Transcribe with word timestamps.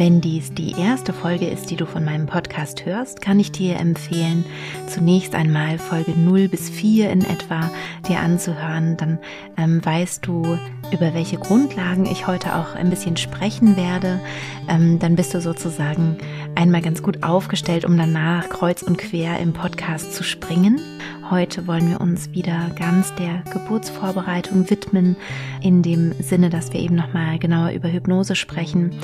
Wenn 0.00 0.22
dies 0.22 0.54
die 0.54 0.72
erste 0.80 1.12
Folge 1.12 1.46
ist, 1.46 1.70
die 1.70 1.76
du 1.76 1.84
von 1.84 2.02
meinem 2.06 2.24
Podcast 2.24 2.86
hörst, 2.86 3.20
kann 3.20 3.38
ich 3.38 3.52
dir 3.52 3.76
empfehlen, 3.78 4.46
zunächst 4.86 5.34
einmal 5.34 5.78
Folge 5.78 6.12
0 6.12 6.48
bis 6.48 6.70
4 6.70 7.10
in 7.10 7.22
etwa 7.22 7.70
dir 8.08 8.20
anzuhören. 8.20 8.96
Dann 8.96 9.18
ähm, 9.58 9.84
weißt 9.84 10.26
du, 10.26 10.56
über 10.90 11.12
welche 11.12 11.36
Grundlagen 11.36 12.06
ich 12.06 12.26
heute 12.26 12.54
auch 12.54 12.76
ein 12.76 12.88
bisschen 12.88 13.18
sprechen 13.18 13.76
werde. 13.76 14.20
Ähm, 14.68 14.98
dann 14.98 15.16
bist 15.16 15.34
du 15.34 15.42
sozusagen 15.42 16.16
einmal 16.54 16.80
ganz 16.80 17.02
gut 17.02 17.22
aufgestellt, 17.22 17.84
um 17.84 17.98
danach 17.98 18.48
kreuz 18.48 18.80
und 18.80 18.96
quer 18.96 19.38
im 19.38 19.52
Podcast 19.52 20.14
zu 20.14 20.24
springen. 20.24 20.80
Heute 21.30 21.66
wollen 21.66 21.90
wir 21.90 22.00
uns 22.00 22.32
wieder 22.32 22.70
ganz 22.74 23.14
der 23.16 23.42
Geburtsvorbereitung 23.52 24.70
widmen, 24.70 25.16
in 25.60 25.82
dem 25.82 26.12
Sinne, 26.22 26.48
dass 26.48 26.72
wir 26.72 26.80
eben 26.80 26.96
nochmal 26.96 27.38
genauer 27.38 27.72
über 27.72 27.92
Hypnose 27.92 28.34
sprechen 28.34 28.98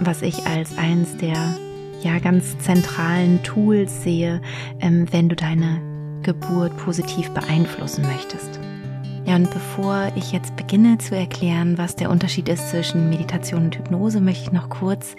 was 0.00 0.22
ich 0.22 0.46
als 0.46 0.76
eins 0.76 1.16
der 1.16 1.56
ja 2.02 2.18
ganz 2.18 2.58
zentralen 2.58 3.42
Tools 3.42 4.02
sehe, 4.02 4.40
ähm, 4.80 5.06
wenn 5.10 5.28
du 5.28 5.36
deine 5.36 5.80
Geburt 6.22 6.76
positiv 6.76 7.30
beeinflussen 7.30 8.02
möchtest. 8.02 8.60
Ja, 9.28 9.36
und 9.36 9.50
bevor 9.50 10.10
ich 10.16 10.32
jetzt 10.32 10.56
beginne 10.56 10.96
zu 10.96 11.14
erklären, 11.14 11.76
was 11.76 11.96
der 11.96 12.10
Unterschied 12.10 12.48
ist 12.48 12.70
zwischen 12.70 13.10
Meditation 13.10 13.64
und 13.64 13.76
Hypnose, 13.76 14.22
möchte 14.22 14.44
ich 14.44 14.52
noch 14.52 14.70
kurz 14.70 15.16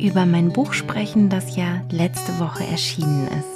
über 0.00 0.26
mein 0.26 0.52
Buch 0.52 0.72
sprechen, 0.72 1.28
das 1.28 1.54
ja 1.54 1.82
letzte 1.88 2.40
Woche 2.40 2.64
erschienen 2.66 3.28
ist. 3.28 3.53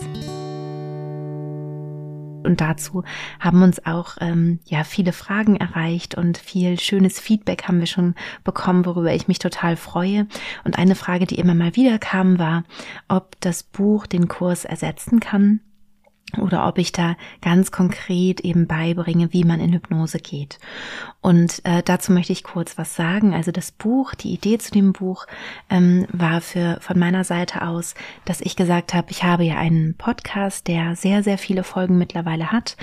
Und 2.48 2.62
dazu 2.62 3.04
haben 3.40 3.62
uns 3.62 3.84
auch 3.84 4.16
ähm, 4.22 4.58
ja 4.64 4.82
viele 4.82 5.12
Fragen 5.12 5.56
erreicht 5.56 6.14
und 6.14 6.38
viel 6.38 6.80
schönes 6.80 7.20
Feedback 7.20 7.64
haben 7.68 7.78
wir 7.78 7.86
schon 7.86 8.14
bekommen, 8.42 8.86
worüber 8.86 9.12
ich 9.12 9.28
mich 9.28 9.38
total 9.38 9.76
freue. 9.76 10.26
Und 10.64 10.78
eine 10.78 10.94
Frage, 10.94 11.26
die 11.26 11.38
immer 11.38 11.54
mal 11.54 11.76
wieder 11.76 11.98
kam, 11.98 12.38
war, 12.38 12.64
ob 13.06 13.38
das 13.40 13.62
Buch 13.62 14.06
den 14.06 14.28
Kurs 14.28 14.64
ersetzen 14.64 15.20
kann 15.20 15.60
oder 16.36 16.66
ob 16.68 16.78
ich 16.78 16.92
da 16.92 17.16
ganz 17.40 17.72
konkret 17.72 18.40
eben 18.40 18.66
beibringe, 18.66 19.32
wie 19.32 19.44
man 19.44 19.60
in 19.60 19.72
Hypnose 19.72 20.18
geht. 20.18 20.58
Und 21.22 21.64
äh, 21.64 21.82
dazu 21.82 22.12
möchte 22.12 22.32
ich 22.32 22.44
kurz 22.44 22.76
was 22.76 22.94
sagen. 22.94 23.34
Also 23.34 23.50
das 23.50 23.72
Buch, 23.72 24.14
die 24.14 24.32
Idee 24.32 24.58
zu 24.58 24.70
dem 24.70 24.92
Buch 24.92 25.26
ähm, 25.70 26.06
war 26.12 26.40
für 26.40 26.78
von 26.80 26.98
meiner 26.98 27.24
Seite 27.24 27.62
aus, 27.62 27.94
dass 28.26 28.40
ich 28.40 28.56
gesagt 28.56 28.92
habe, 28.92 29.10
ich 29.10 29.24
habe 29.24 29.44
ja 29.44 29.56
einen 29.56 29.94
Podcast, 29.94 30.68
der 30.68 30.96
sehr 30.96 31.22
sehr 31.22 31.38
viele 31.38 31.64
Folgen 31.64 31.96
mittlerweile 31.96 32.52
hat. 32.52 32.76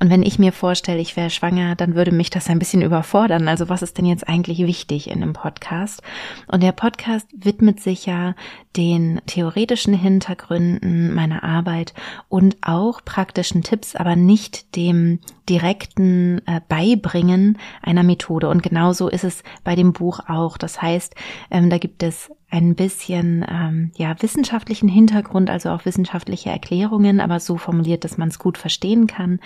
Und 0.00 0.10
wenn 0.10 0.22
ich 0.22 0.38
mir 0.38 0.52
vorstelle, 0.52 1.00
ich 1.00 1.16
wäre 1.16 1.30
schwanger, 1.30 1.76
dann 1.76 1.94
würde 1.94 2.12
mich 2.12 2.30
das 2.30 2.48
ein 2.48 2.58
bisschen 2.58 2.82
überfordern. 2.82 3.46
Also 3.46 3.68
was 3.68 3.82
ist 3.82 3.98
denn 3.98 4.06
jetzt 4.06 4.26
eigentlich 4.26 4.58
wichtig 4.60 5.10
in 5.10 5.22
einem 5.22 5.34
Podcast? 5.34 6.02
Und 6.46 6.62
der 6.62 6.72
Podcast 6.72 7.28
widmet 7.36 7.80
sich 7.80 8.06
ja 8.06 8.34
den 8.76 9.20
theoretischen 9.26 9.94
Hintergründen 9.94 11.14
meiner 11.14 11.42
Arbeit 11.42 11.94
und 12.28 12.56
auch 12.62 13.04
praktischen 13.04 13.62
Tipps, 13.62 13.96
aber 13.96 14.16
nicht 14.16 14.76
dem 14.76 15.20
direkten 15.48 16.42
äh, 16.46 16.60
Beibringen 16.68 17.58
einer 17.82 18.02
Methode. 18.02 18.48
Und 18.48 18.62
genauso 18.62 19.08
ist 19.08 19.24
es 19.24 19.42
bei 19.64 19.74
dem 19.74 19.92
Buch 19.92 20.20
auch. 20.28 20.58
Das 20.58 20.82
heißt, 20.82 21.14
ähm, 21.50 21.70
da 21.70 21.78
gibt 21.78 22.02
es 22.02 22.30
ein 22.48 22.74
bisschen 22.74 23.44
ähm, 23.48 23.90
ja 23.96 24.14
wissenschaftlichen 24.20 24.88
Hintergrund, 24.88 25.50
also 25.50 25.70
auch 25.70 25.84
wissenschaftliche 25.84 26.50
Erklärungen, 26.50 27.20
aber 27.20 27.40
so 27.40 27.56
formuliert, 27.56 28.04
dass 28.04 28.18
man 28.18 28.28
es 28.28 28.38
gut 28.38 28.56
verstehen 28.56 29.06
kann, 29.06 29.40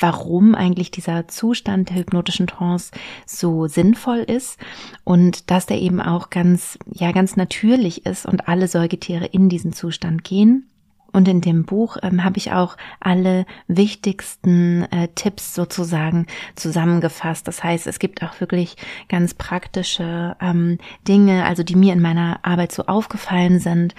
warum 0.00 0.54
eigentlich 0.54 0.90
dieser 0.90 1.28
Zustand 1.28 1.90
der 1.90 1.96
hypnotischen 1.96 2.46
Trance 2.46 2.90
so 3.26 3.66
sinnvoll 3.66 4.20
ist 4.20 4.58
und 5.04 5.50
dass 5.50 5.66
der 5.66 5.80
eben 5.80 6.00
auch 6.00 6.30
ganz 6.30 6.78
ja 6.90 7.12
ganz 7.12 7.36
natürlich 7.36 8.06
ist 8.06 8.24
und 8.24 8.48
alle 8.48 8.66
Säugetiere 8.66 9.26
in 9.26 9.48
diesen 9.48 9.72
Zustand 9.72 10.24
gehen. 10.24 10.71
Und 11.12 11.28
in 11.28 11.40
dem 11.40 11.64
Buch 11.64 11.96
ähm, 12.02 12.24
habe 12.24 12.38
ich 12.38 12.52
auch 12.52 12.76
alle 13.00 13.44
wichtigsten 13.68 14.84
äh, 14.90 15.08
Tipps 15.14 15.54
sozusagen 15.54 16.26
zusammengefasst. 16.54 17.46
Das 17.46 17.62
heißt, 17.62 17.86
es 17.86 17.98
gibt 17.98 18.22
auch 18.22 18.40
wirklich 18.40 18.76
ganz 19.08 19.34
praktische 19.34 20.36
ähm, 20.40 20.78
Dinge, 21.06 21.44
also 21.44 21.62
die 21.62 21.76
mir 21.76 21.92
in 21.92 22.00
meiner 22.00 22.40
Arbeit 22.42 22.72
so 22.72 22.84
aufgefallen 22.86 23.58
sind. 23.58 23.94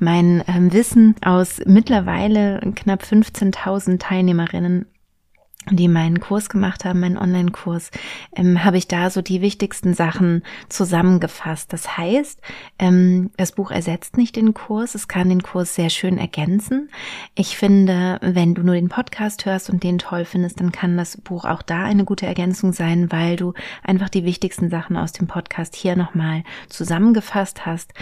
Mein 0.00 0.42
ähm, 0.48 0.72
Wissen 0.72 1.14
aus 1.24 1.60
mittlerweile 1.66 2.60
knapp 2.74 3.02
15.000 3.02 3.98
Teilnehmerinnen 4.00 4.86
die 5.68 5.88
meinen 5.88 6.20
Kurs 6.20 6.48
gemacht 6.48 6.84
haben, 6.84 7.00
meinen 7.00 7.18
Online-Kurs, 7.18 7.90
ähm, 8.34 8.64
habe 8.64 8.78
ich 8.78 8.88
da 8.88 9.10
so 9.10 9.20
die 9.20 9.42
wichtigsten 9.42 9.94
Sachen 9.94 10.42
zusammengefasst. 10.68 11.72
Das 11.72 11.98
heißt, 11.98 12.40
ähm, 12.78 13.30
das 13.36 13.52
Buch 13.52 13.70
ersetzt 13.70 14.16
nicht 14.16 14.36
den 14.36 14.54
Kurs, 14.54 14.94
es 14.94 15.06
kann 15.06 15.28
den 15.28 15.42
Kurs 15.42 15.74
sehr 15.74 15.90
schön 15.90 16.18
ergänzen. 16.18 16.90
Ich 17.34 17.56
finde, 17.56 18.18
wenn 18.22 18.54
du 18.54 18.62
nur 18.62 18.74
den 18.74 18.88
Podcast 18.88 19.44
hörst 19.44 19.70
und 19.70 19.82
den 19.82 19.98
toll 19.98 20.24
findest, 20.24 20.60
dann 20.60 20.72
kann 20.72 20.96
das 20.96 21.18
Buch 21.18 21.44
auch 21.44 21.62
da 21.62 21.84
eine 21.84 22.04
gute 22.04 22.26
Ergänzung 22.26 22.72
sein, 22.72 23.12
weil 23.12 23.36
du 23.36 23.52
einfach 23.82 24.08
die 24.08 24.24
wichtigsten 24.24 24.70
Sachen 24.70 24.96
aus 24.96 25.12
dem 25.12 25.26
Podcast 25.26 25.76
hier 25.76 25.94
nochmal 25.94 26.42
zusammengefasst 26.68 27.66
hast 27.66 27.92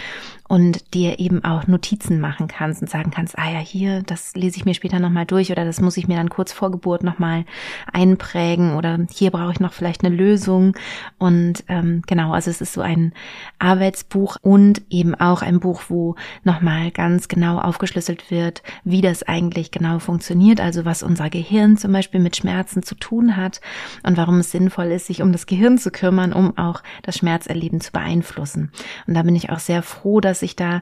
und 0.49 0.95
dir 0.95 1.19
eben 1.19 1.43
auch 1.43 1.67
Notizen 1.67 2.19
machen 2.19 2.47
kannst 2.47 2.81
und 2.81 2.89
sagen 2.89 3.11
kannst, 3.11 3.37
ah 3.37 3.51
ja, 3.51 3.59
hier, 3.59 4.01
das 4.01 4.35
lese 4.35 4.57
ich 4.57 4.65
mir 4.65 4.73
später 4.73 4.99
nochmal 4.99 5.27
durch 5.27 5.51
oder 5.51 5.63
das 5.63 5.79
muss 5.79 5.95
ich 5.95 6.07
mir 6.07 6.17
dann 6.17 6.29
kurz 6.29 6.51
vor 6.51 6.71
Geburt 6.71 7.03
nochmal 7.03 7.45
einprägen 7.93 8.75
oder 8.75 8.97
hier 9.11 9.29
brauche 9.29 9.51
ich 9.51 9.59
noch 9.59 9.73
vielleicht 9.73 10.03
eine 10.03 10.13
Lösung. 10.13 10.75
Und 11.19 11.63
ähm, 11.67 12.01
genau, 12.07 12.33
also 12.33 12.49
es 12.49 12.61
ist 12.61 12.73
so 12.73 12.81
ein 12.81 13.13
Arbeitsbuch 13.59 14.37
und 14.41 14.81
eben 14.89 15.13
auch 15.13 15.43
ein 15.43 15.59
Buch, 15.59 15.83
wo 15.87 16.15
nochmal 16.43 16.89
ganz 16.89 17.27
genau 17.27 17.59
aufgeschlüsselt 17.59 18.31
wird, 18.31 18.63
wie 18.83 19.01
das 19.01 19.21
eigentlich 19.21 19.69
genau 19.69 19.99
funktioniert, 19.99 20.61
also 20.61 20.83
was 20.83 21.03
unser 21.03 21.29
Gehirn 21.29 21.77
zum 21.77 21.91
Beispiel 21.91 22.19
mit 22.19 22.35
Schmerzen 22.35 22.81
zu 22.81 22.95
tun 22.95 23.37
hat 23.37 23.61
und 24.01 24.17
warum 24.17 24.39
es 24.39 24.49
sinnvoll 24.49 24.87
ist, 24.87 25.05
sich 25.05 25.21
um 25.21 25.31
das 25.31 25.45
Gehirn 25.45 25.77
zu 25.77 25.91
kümmern, 25.91 26.33
um 26.33 26.57
auch 26.57 26.81
das 27.03 27.17
Schmerzerleben 27.17 27.81
zu 27.81 27.91
beeinflussen. 27.91 28.71
Und 29.05 29.13
da 29.13 29.21
bin 29.21 29.35
ich 29.35 29.51
auch 29.51 29.59
sehr 29.59 29.83
froh, 29.83 30.19
dass 30.19 30.38
ich 30.41 30.55
da 30.55 30.81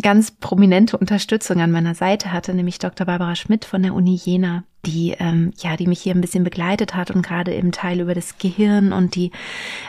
ganz 0.00 0.30
prominente 0.30 0.96
Unterstützung 0.98 1.60
an 1.60 1.70
meiner 1.70 1.94
Seite 1.94 2.32
hatte, 2.32 2.54
nämlich 2.54 2.78
Dr. 2.78 3.06
Barbara 3.06 3.34
Schmidt 3.34 3.64
von 3.64 3.82
der 3.82 3.94
Uni 3.94 4.14
Jena 4.14 4.64
die 4.84 5.14
ähm, 5.18 5.52
ja, 5.58 5.76
die 5.76 5.86
mich 5.86 6.00
hier 6.00 6.14
ein 6.14 6.20
bisschen 6.20 6.44
begleitet 6.44 6.94
hat 6.94 7.10
und 7.10 7.22
gerade 7.22 7.52
im 7.52 7.72
Teil 7.72 8.00
über 8.00 8.14
das 8.14 8.38
Gehirn 8.38 8.92
und 8.92 9.14
die 9.14 9.32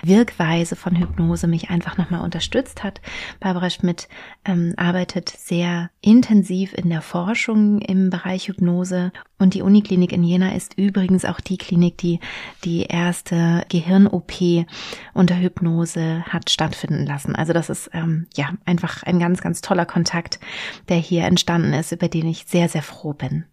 Wirkweise 0.03 0.75
von 0.75 0.95
Hypnose 0.95 1.47
mich 1.47 1.69
einfach 1.69 1.97
nochmal 1.97 2.21
unterstützt 2.21 2.83
hat. 2.83 3.01
Barbara 3.39 3.69
Schmidt 3.69 4.07
ähm, 4.45 4.73
arbeitet 4.77 5.29
sehr 5.29 5.89
intensiv 6.01 6.73
in 6.73 6.89
der 6.89 7.01
Forschung 7.01 7.79
im 7.81 8.09
Bereich 8.09 8.47
Hypnose 8.47 9.11
und 9.37 9.53
die 9.53 9.61
Uniklinik 9.61 10.13
in 10.13 10.23
Jena 10.23 10.55
ist 10.55 10.77
übrigens 10.77 11.25
auch 11.25 11.41
die 11.41 11.57
Klinik, 11.57 11.97
die 11.97 12.19
die 12.63 12.83
erste 12.83 13.65
Gehirn-OP 13.69 14.65
unter 15.13 15.37
Hypnose 15.37 16.23
hat 16.25 16.49
stattfinden 16.49 17.05
lassen. 17.05 17.35
Also 17.35 17.51
das 17.51 17.69
ist 17.69 17.89
ähm, 17.93 18.27
ja 18.35 18.53
einfach 18.65 19.03
ein 19.03 19.19
ganz, 19.19 19.41
ganz 19.41 19.61
toller 19.61 19.85
Kontakt, 19.85 20.39
der 20.87 20.97
hier 20.97 21.23
entstanden 21.25 21.73
ist, 21.73 21.91
über 21.91 22.07
den 22.07 22.27
ich 22.27 22.45
sehr, 22.47 22.69
sehr 22.69 22.83
froh 22.83 23.13
bin. 23.13 23.45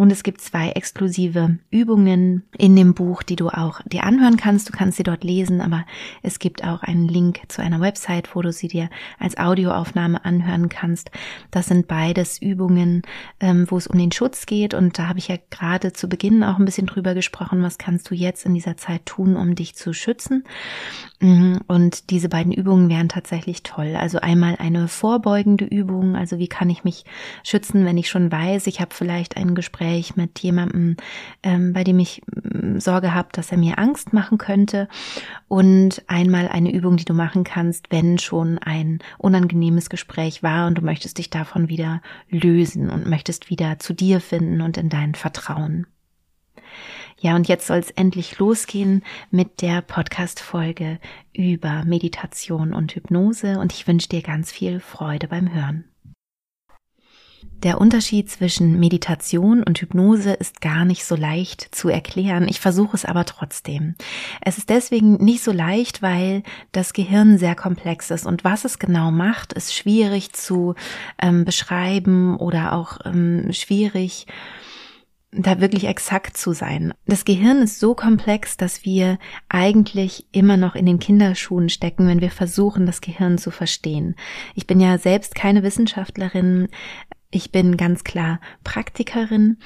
Und 0.00 0.10
es 0.10 0.22
gibt 0.22 0.40
zwei 0.40 0.70
exklusive 0.70 1.58
Übungen 1.70 2.44
in 2.56 2.74
dem 2.74 2.94
Buch, 2.94 3.22
die 3.22 3.36
du 3.36 3.50
auch 3.50 3.82
dir 3.84 4.04
anhören 4.04 4.38
kannst. 4.38 4.66
Du 4.66 4.72
kannst 4.72 4.96
sie 4.96 5.02
dort 5.02 5.24
lesen, 5.24 5.60
aber 5.60 5.84
es 6.22 6.38
gibt 6.38 6.64
auch 6.64 6.82
einen 6.82 7.06
Link 7.06 7.40
zu 7.48 7.60
einer 7.60 7.82
Website, 7.82 8.34
wo 8.34 8.40
du 8.40 8.50
sie 8.50 8.68
dir 8.68 8.88
als 9.18 9.36
Audioaufnahme 9.36 10.24
anhören 10.24 10.70
kannst. 10.70 11.10
Das 11.50 11.66
sind 11.66 11.86
beides 11.86 12.40
Übungen, 12.40 13.02
ähm, 13.40 13.66
wo 13.68 13.76
es 13.76 13.88
um 13.88 13.98
den 13.98 14.10
Schutz 14.10 14.46
geht. 14.46 14.72
Und 14.72 14.98
da 14.98 15.06
habe 15.06 15.18
ich 15.18 15.28
ja 15.28 15.36
gerade 15.50 15.92
zu 15.92 16.08
Beginn 16.08 16.42
auch 16.44 16.58
ein 16.58 16.64
bisschen 16.64 16.86
drüber 16.86 17.12
gesprochen, 17.12 17.62
was 17.62 17.76
kannst 17.76 18.10
du 18.10 18.14
jetzt 18.14 18.46
in 18.46 18.54
dieser 18.54 18.78
Zeit 18.78 19.04
tun, 19.04 19.36
um 19.36 19.54
dich 19.54 19.74
zu 19.74 19.92
schützen. 19.92 20.44
Mhm. 21.20 21.60
Und 21.66 22.08
diese 22.08 22.30
beiden 22.30 22.52
Übungen 22.52 22.88
wären 22.88 23.10
tatsächlich 23.10 23.64
toll. 23.64 23.94
Also 23.96 24.18
einmal 24.18 24.56
eine 24.58 24.88
vorbeugende 24.88 25.66
Übung, 25.66 26.16
also 26.16 26.38
wie 26.38 26.48
kann 26.48 26.70
ich 26.70 26.84
mich 26.84 27.04
schützen, 27.44 27.84
wenn 27.84 27.98
ich 27.98 28.08
schon 28.08 28.32
weiß, 28.32 28.66
ich 28.66 28.80
habe 28.80 28.94
vielleicht 28.94 29.36
ein 29.36 29.54
Gespräch 29.54 29.89
mit 30.16 30.38
jemandem, 30.40 30.96
ähm, 31.42 31.72
bei 31.72 31.84
dem 31.84 31.98
ich 31.98 32.22
mm, 32.26 32.78
Sorge 32.78 33.14
habe, 33.14 33.28
dass 33.32 33.50
er 33.50 33.58
mir 33.58 33.78
Angst 33.78 34.12
machen 34.12 34.38
könnte. 34.38 34.88
Und 35.48 36.02
einmal 36.06 36.48
eine 36.48 36.72
Übung, 36.72 36.96
die 36.96 37.04
du 37.04 37.14
machen 37.14 37.44
kannst, 37.44 37.90
wenn 37.90 38.18
schon 38.18 38.58
ein 38.58 39.00
unangenehmes 39.18 39.90
Gespräch 39.90 40.42
war 40.42 40.66
und 40.66 40.78
du 40.78 40.82
möchtest 40.82 41.18
dich 41.18 41.30
davon 41.30 41.68
wieder 41.68 42.02
lösen 42.28 42.90
und 42.90 43.06
möchtest 43.06 43.50
wieder 43.50 43.78
zu 43.78 43.92
dir 43.92 44.20
finden 44.20 44.60
und 44.60 44.76
in 44.76 44.88
dein 44.88 45.14
Vertrauen. 45.14 45.86
Ja, 47.18 47.36
und 47.36 47.48
jetzt 47.48 47.66
soll 47.66 47.78
es 47.78 47.90
endlich 47.90 48.38
losgehen 48.38 49.02
mit 49.30 49.60
der 49.60 49.82
Podcast-Folge 49.82 50.98
über 51.34 51.84
Meditation 51.84 52.72
und 52.72 52.94
Hypnose 52.94 53.58
und 53.58 53.74
ich 53.74 53.86
wünsche 53.86 54.08
dir 54.08 54.22
ganz 54.22 54.50
viel 54.50 54.80
Freude 54.80 55.28
beim 55.28 55.52
Hören. 55.52 55.84
Der 57.62 57.78
Unterschied 57.78 58.30
zwischen 58.30 58.80
Meditation 58.80 59.62
und 59.62 59.78
Hypnose 59.78 60.32
ist 60.32 60.62
gar 60.62 60.86
nicht 60.86 61.04
so 61.04 61.14
leicht 61.14 61.68
zu 61.74 61.90
erklären. 61.90 62.48
Ich 62.48 62.58
versuche 62.58 62.96
es 62.96 63.04
aber 63.04 63.26
trotzdem. 63.26 63.96
Es 64.40 64.56
ist 64.56 64.70
deswegen 64.70 65.22
nicht 65.22 65.44
so 65.44 65.52
leicht, 65.52 66.00
weil 66.00 66.42
das 66.72 66.94
Gehirn 66.94 67.36
sehr 67.36 67.54
komplex 67.54 68.10
ist 68.10 68.24
und 68.24 68.44
was 68.44 68.64
es 68.64 68.78
genau 68.78 69.10
macht, 69.10 69.52
ist 69.52 69.74
schwierig 69.74 70.32
zu 70.32 70.74
ähm, 71.20 71.44
beschreiben 71.44 72.36
oder 72.36 72.72
auch 72.72 72.98
ähm, 73.04 73.52
schwierig 73.52 74.26
da 75.32 75.60
wirklich 75.60 75.84
exakt 75.84 76.36
zu 76.36 76.52
sein. 76.52 76.92
Das 77.06 77.24
Gehirn 77.24 77.62
ist 77.62 77.78
so 77.78 77.94
komplex, 77.94 78.56
dass 78.56 78.84
wir 78.84 79.18
eigentlich 79.48 80.26
immer 80.32 80.56
noch 80.56 80.74
in 80.74 80.86
den 80.86 80.98
Kinderschuhen 80.98 81.68
stecken, 81.68 82.08
wenn 82.08 82.20
wir 82.20 82.30
versuchen, 82.30 82.84
das 82.84 83.00
Gehirn 83.00 83.38
zu 83.38 83.50
verstehen. 83.50 84.16
Ich 84.56 84.66
bin 84.66 84.80
ja 84.80 84.98
selbst 84.98 85.34
keine 85.34 85.62
Wissenschaftlerin. 85.62 86.68
Ich 87.30 87.52
bin 87.52 87.76
ganz 87.76 88.02
klar 88.02 88.40
Praktikerin 88.64 89.58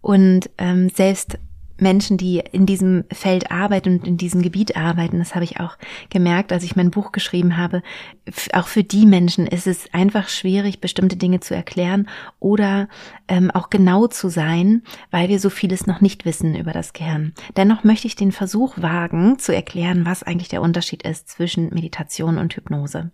und 0.00 0.50
ähm, 0.58 0.88
selbst 0.88 1.38
Menschen, 1.80 2.16
die 2.16 2.42
in 2.52 2.66
diesem 2.66 3.04
Feld 3.12 3.50
arbeiten 3.50 3.98
und 3.98 4.06
in 4.06 4.16
diesem 4.16 4.42
Gebiet 4.42 4.76
arbeiten, 4.76 5.18
das 5.18 5.34
habe 5.34 5.44
ich 5.44 5.60
auch 5.60 5.76
gemerkt, 6.10 6.52
als 6.52 6.64
ich 6.64 6.76
mein 6.76 6.90
Buch 6.90 7.12
geschrieben 7.12 7.56
habe, 7.56 7.82
auch 8.52 8.66
für 8.66 8.84
die 8.84 9.06
Menschen 9.06 9.46
ist 9.46 9.66
es 9.66 9.92
einfach 9.92 10.28
schwierig, 10.28 10.80
bestimmte 10.80 11.16
Dinge 11.16 11.40
zu 11.40 11.54
erklären 11.54 12.08
oder 12.40 12.88
ähm, 13.28 13.50
auch 13.50 13.70
genau 13.70 14.06
zu 14.06 14.28
sein, 14.28 14.82
weil 15.10 15.28
wir 15.28 15.38
so 15.38 15.50
vieles 15.50 15.86
noch 15.86 16.00
nicht 16.00 16.24
wissen 16.24 16.56
über 16.56 16.72
das 16.72 16.92
Gehirn. 16.92 17.32
Dennoch 17.56 17.84
möchte 17.84 18.06
ich 18.06 18.16
den 18.16 18.32
Versuch 18.32 18.74
wagen, 18.78 19.38
zu 19.38 19.54
erklären, 19.54 20.04
was 20.04 20.22
eigentlich 20.22 20.48
der 20.48 20.62
Unterschied 20.62 21.02
ist 21.04 21.28
zwischen 21.28 21.72
Meditation 21.72 22.38
und 22.38 22.54
Hypnose. 22.54 23.10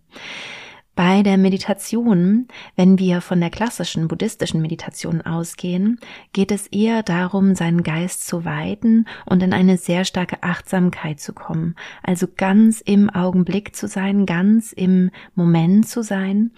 Bei 0.97 1.25
der 1.25 1.39
Meditation, 1.39 2.47
wenn 2.77 3.01
wir 3.01 3.21
von 3.21 3.41
der 3.41 3.51
klassischen 3.51 4.07
buddhistischen 4.07 4.63
Meditation 4.63 5.23
ausgehen, 5.23 5.99
geht 6.33 6.53
es 6.53 6.69
eher 6.69 7.03
darum, 7.03 7.57
seinen 7.57 7.83
Geist 7.83 8.27
zu 8.27 8.45
weiten 8.45 9.07
und 9.27 9.43
in 9.43 9.53
eine 9.53 9.77
sehr 9.77 10.05
starke 10.05 10.43
Achtsamkeit 10.45 11.19
zu 11.19 11.33
kommen. 11.33 11.75
Also 12.05 12.29
ganz 12.37 12.81
im 12.81 13.11
Augenblick 13.11 13.75
zu 13.75 13.89
sein, 13.89 14.25
ganz 14.25 14.73
im 14.73 15.11
Moment 15.35 15.89
zu 15.89 16.03
sein. 16.03 16.53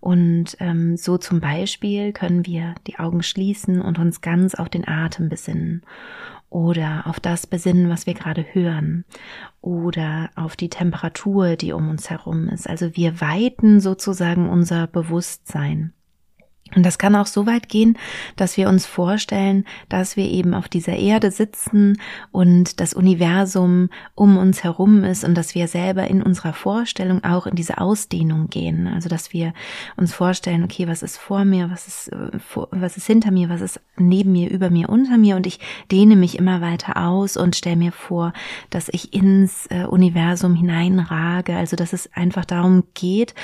Und 0.00 0.58
ähm, 0.60 0.98
so 0.98 1.16
zum 1.16 1.40
Beispiel 1.40 2.12
können 2.12 2.44
wir 2.44 2.74
die 2.86 2.98
Augen 2.98 3.22
schließen 3.22 3.80
und 3.80 3.98
uns 3.98 4.20
ganz 4.20 4.54
auf 4.54 4.68
den 4.68 4.86
Atem 4.86 5.30
besinnen 5.30 5.82
oder 6.50 7.06
auf 7.06 7.20
das 7.20 7.46
besinnen, 7.46 7.88
was 7.88 8.06
wir 8.06 8.14
gerade 8.14 8.44
hören 8.52 9.04
oder 9.60 10.30
auf 10.34 10.56
die 10.56 10.70
Temperatur, 10.70 11.56
die 11.56 11.72
um 11.72 11.90
uns 11.90 12.10
herum 12.10 12.48
ist. 12.48 12.68
Also 12.68 12.96
wir 12.96 13.20
weiten 13.20 13.80
sozusagen 13.80 14.48
unser 14.48 14.86
Bewusstsein. 14.86 15.92
Und 16.74 16.84
das 16.84 16.98
kann 16.98 17.16
auch 17.16 17.26
so 17.26 17.46
weit 17.46 17.68
gehen, 17.68 17.96
dass 18.36 18.56
wir 18.56 18.68
uns 18.68 18.86
vorstellen, 18.86 19.64
dass 19.88 20.16
wir 20.16 20.24
eben 20.24 20.54
auf 20.54 20.68
dieser 20.68 20.96
Erde 20.96 21.30
sitzen 21.30 22.00
und 22.30 22.80
das 22.80 22.94
Universum 22.94 23.88
um 24.14 24.36
uns 24.36 24.64
herum 24.64 25.04
ist 25.04 25.24
und 25.24 25.34
dass 25.34 25.54
wir 25.54 25.68
selber 25.68 26.06
in 26.08 26.22
unserer 26.22 26.52
Vorstellung 26.52 27.24
auch 27.24 27.46
in 27.46 27.54
diese 27.54 27.78
Ausdehnung 27.78 28.48
gehen. 28.48 28.86
Also 28.86 29.08
dass 29.08 29.32
wir 29.32 29.54
uns 29.96 30.12
vorstellen, 30.12 30.62
okay, 30.64 30.88
was 30.88 31.02
ist 31.02 31.16
vor 31.16 31.44
mir, 31.44 31.70
was 31.70 31.86
ist, 31.86 32.08
äh, 32.08 32.30
was 32.70 32.96
ist 32.96 33.06
hinter 33.06 33.30
mir, 33.30 33.48
was 33.48 33.60
ist 33.60 33.80
neben 33.96 34.32
mir, 34.32 34.50
über 34.50 34.70
mir, 34.70 34.88
unter 34.88 35.16
mir 35.16 35.36
und 35.36 35.46
ich 35.46 35.60
dehne 35.90 36.16
mich 36.16 36.38
immer 36.38 36.60
weiter 36.60 36.96
aus 36.96 37.36
und 37.36 37.56
stelle 37.56 37.76
mir 37.76 37.92
vor, 37.92 38.32
dass 38.70 38.88
ich 38.90 39.14
ins 39.14 39.66
äh, 39.66 39.84
Universum 39.84 40.54
hineinrage. 40.54 41.56
Also 41.56 41.76
dass 41.76 41.92
es 41.92 42.12
einfach 42.12 42.44
darum 42.44 42.84
geht, 42.94 43.34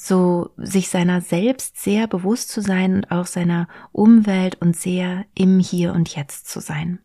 so 0.00 0.50
sich 0.56 0.88
seiner 0.88 1.20
selbst 1.20 1.78
sehr 1.78 2.06
bewusst 2.06 2.48
zu 2.48 2.62
sein 2.62 2.94
und 2.96 3.10
auch 3.10 3.26
seiner 3.26 3.68
Umwelt 3.92 4.56
und 4.60 4.74
sehr 4.74 5.26
im 5.34 5.58
Hier 5.58 5.92
und 5.92 6.14
Jetzt 6.14 6.48
zu 6.48 6.60
sein. 6.60 7.00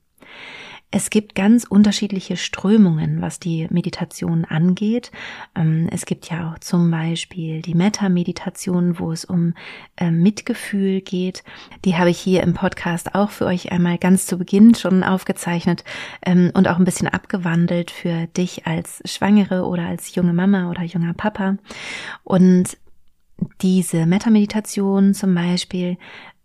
Es 0.91 1.09
gibt 1.09 1.35
ganz 1.35 1.65
unterschiedliche 1.65 2.37
Strömungen, 2.37 3.21
was 3.21 3.37
die 3.37 3.67
Meditation 3.69 4.45
angeht. 4.45 5.11
Ähm, 5.53 5.89
es 5.91 6.05
gibt 6.05 6.29
ja 6.29 6.53
auch 6.53 6.59
zum 6.59 6.89
Beispiel 6.89 7.61
die 7.61 7.75
Metta-Meditation, 7.75 8.97
wo 8.97 9.11
es 9.11 9.25
um 9.25 9.55
ähm, 9.97 10.23
Mitgefühl 10.23 11.01
geht. 11.01 11.43
Die 11.83 11.97
habe 11.97 12.11
ich 12.11 12.19
hier 12.19 12.43
im 12.43 12.53
Podcast 12.53 13.13
auch 13.13 13.31
für 13.31 13.45
euch 13.45 13.73
einmal 13.73 13.97
ganz 13.97 14.25
zu 14.25 14.37
Beginn 14.37 14.73
schon 14.73 15.03
aufgezeichnet 15.03 15.83
ähm, 16.25 16.51
und 16.53 16.69
auch 16.69 16.77
ein 16.77 16.85
bisschen 16.85 17.09
abgewandelt 17.09 17.91
für 17.91 18.27
dich 18.27 18.65
als 18.65 19.01
Schwangere 19.03 19.65
oder 19.65 19.87
als 19.87 20.15
junge 20.15 20.31
Mama 20.31 20.69
oder 20.69 20.83
junger 20.83 21.13
Papa. 21.13 21.57
Und 22.23 22.77
diese 23.61 24.05
Metameditation 24.05 25.13
zum 25.13 25.35
Beispiel 25.35 25.97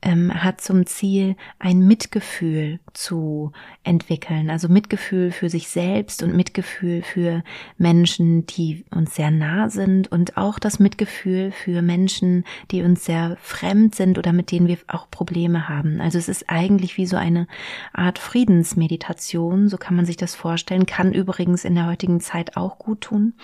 ähm, 0.02 0.32
hat 0.32 0.60
zum 0.60 0.86
Ziel, 0.86 1.36
ein 1.58 1.80
Mitgefühl 1.86 2.80
zu 2.94 3.52
entwickeln, 3.84 4.50
also 4.50 4.68
Mitgefühl 4.68 5.30
für 5.30 5.50
sich 5.50 5.68
selbst 5.68 6.22
und 6.22 6.34
Mitgefühl 6.34 7.02
für 7.02 7.42
Menschen, 7.76 8.46
die 8.46 8.84
uns 8.90 9.14
sehr 9.14 9.30
nah 9.30 9.68
sind 9.68 10.10
und 10.10 10.36
auch 10.36 10.58
das 10.58 10.78
Mitgefühl 10.78 11.52
für 11.52 11.82
Menschen, 11.82 12.44
die 12.70 12.82
uns 12.82 13.04
sehr 13.04 13.36
fremd 13.40 13.94
sind 13.94 14.18
oder 14.18 14.32
mit 14.32 14.50
denen 14.50 14.68
wir 14.68 14.78
auch 14.88 15.10
Probleme 15.10 15.68
haben. 15.68 16.00
Also 16.00 16.18
es 16.18 16.28
ist 16.28 16.48
eigentlich 16.48 16.96
wie 16.96 17.06
so 17.06 17.16
eine 17.16 17.46
Art 17.92 18.18
Friedensmeditation, 18.18 19.68
so 19.68 19.76
kann 19.76 19.96
man 19.96 20.06
sich 20.06 20.16
das 20.16 20.34
vorstellen, 20.34 20.86
kann 20.86 21.12
übrigens 21.12 21.64
in 21.64 21.74
der 21.74 21.86
heutigen 21.86 22.20
Zeit 22.20 22.56
auch 22.56 22.78
gut 22.78 23.02
tun, 23.02 23.34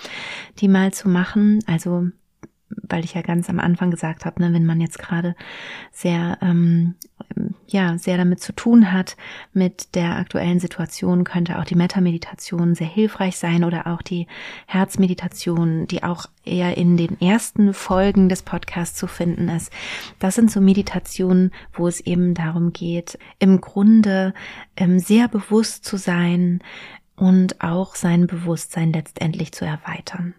die 0.59 0.67
mal 0.67 0.91
zu 0.91 1.07
machen. 1.07 1.59
Also 1.67 2.07
weil 2.69 3.03
ich 3.03 3.13
ja 3.13 3.21
ganz 3.21 3.49
am 3.49 3.59
Anfang 3.59 3.91
gesagt 3.91 4.25
habe, 4.25 4.41
ne, 4.41 4.53
wenn 4.53 4.65
man 4.65 4.81
jetzt 4.81 4.99
gerade 4.99 5.35
sehr, 5.91 6.37
ähm, 6.41 6.95
ja, 7.67 7.97
sehr 7.97 8.17
damit 8.17 8.41
zu 8.41 8.53
tun 8.53 8.91
hat 8.91 9.15
mit 9.53 9.95
der 9.95 10.17
aktuellen 10.17 10.59
Situation, 10.59 11.23
könnte 11.23 11.59
auch 11.59 11.65
die 11.65 11.75
Metameditation 11.75 12.75
sehr 12.75 12.87
hilfreich 12.87 13.37
sein 13.37 13.63
oder 13.63 13.87
auch 13.87 14.01
die 14.01 14.27
Herzmeditation, 14.65 15.87
die 15.87 16.03
auch 16.03 16.25
eher 16.43 16.77
in 16.77 16.97
den 16.97 17.19
ersten 17.19 17.73
Folgen 17.73 18.29
des 18.29 18.43
Podcasts 18.43 18.97
zu 18.97 19.07
finden 19.07 19.49
ist. 19.49 19.71
Das 20.19 20.35
sind 20.35 20.51
so 20.51 20.61
Meditationen, 20.61 21.51
wo 21.73 21.87
es 21.87 21.99
eben 22.01 22.33
darum 22.33 22.73
geht, 22.73 23.17
im 23.39 23.61
Grunde 23.61 24.33
ähm, 24.75 24.99
sehr 24.99 25.27
bewusst 25.27 25.85
zu 25.85 25.97
sein 25.97 26.61
und 27.15 27.61
auch 27.61 27.95
sein 27.95 28.27
Bewusstsein 28.27 28.93
letztendlich 28.93 29.51
zu 29.51 29.65
erweitern. 29.65 30.35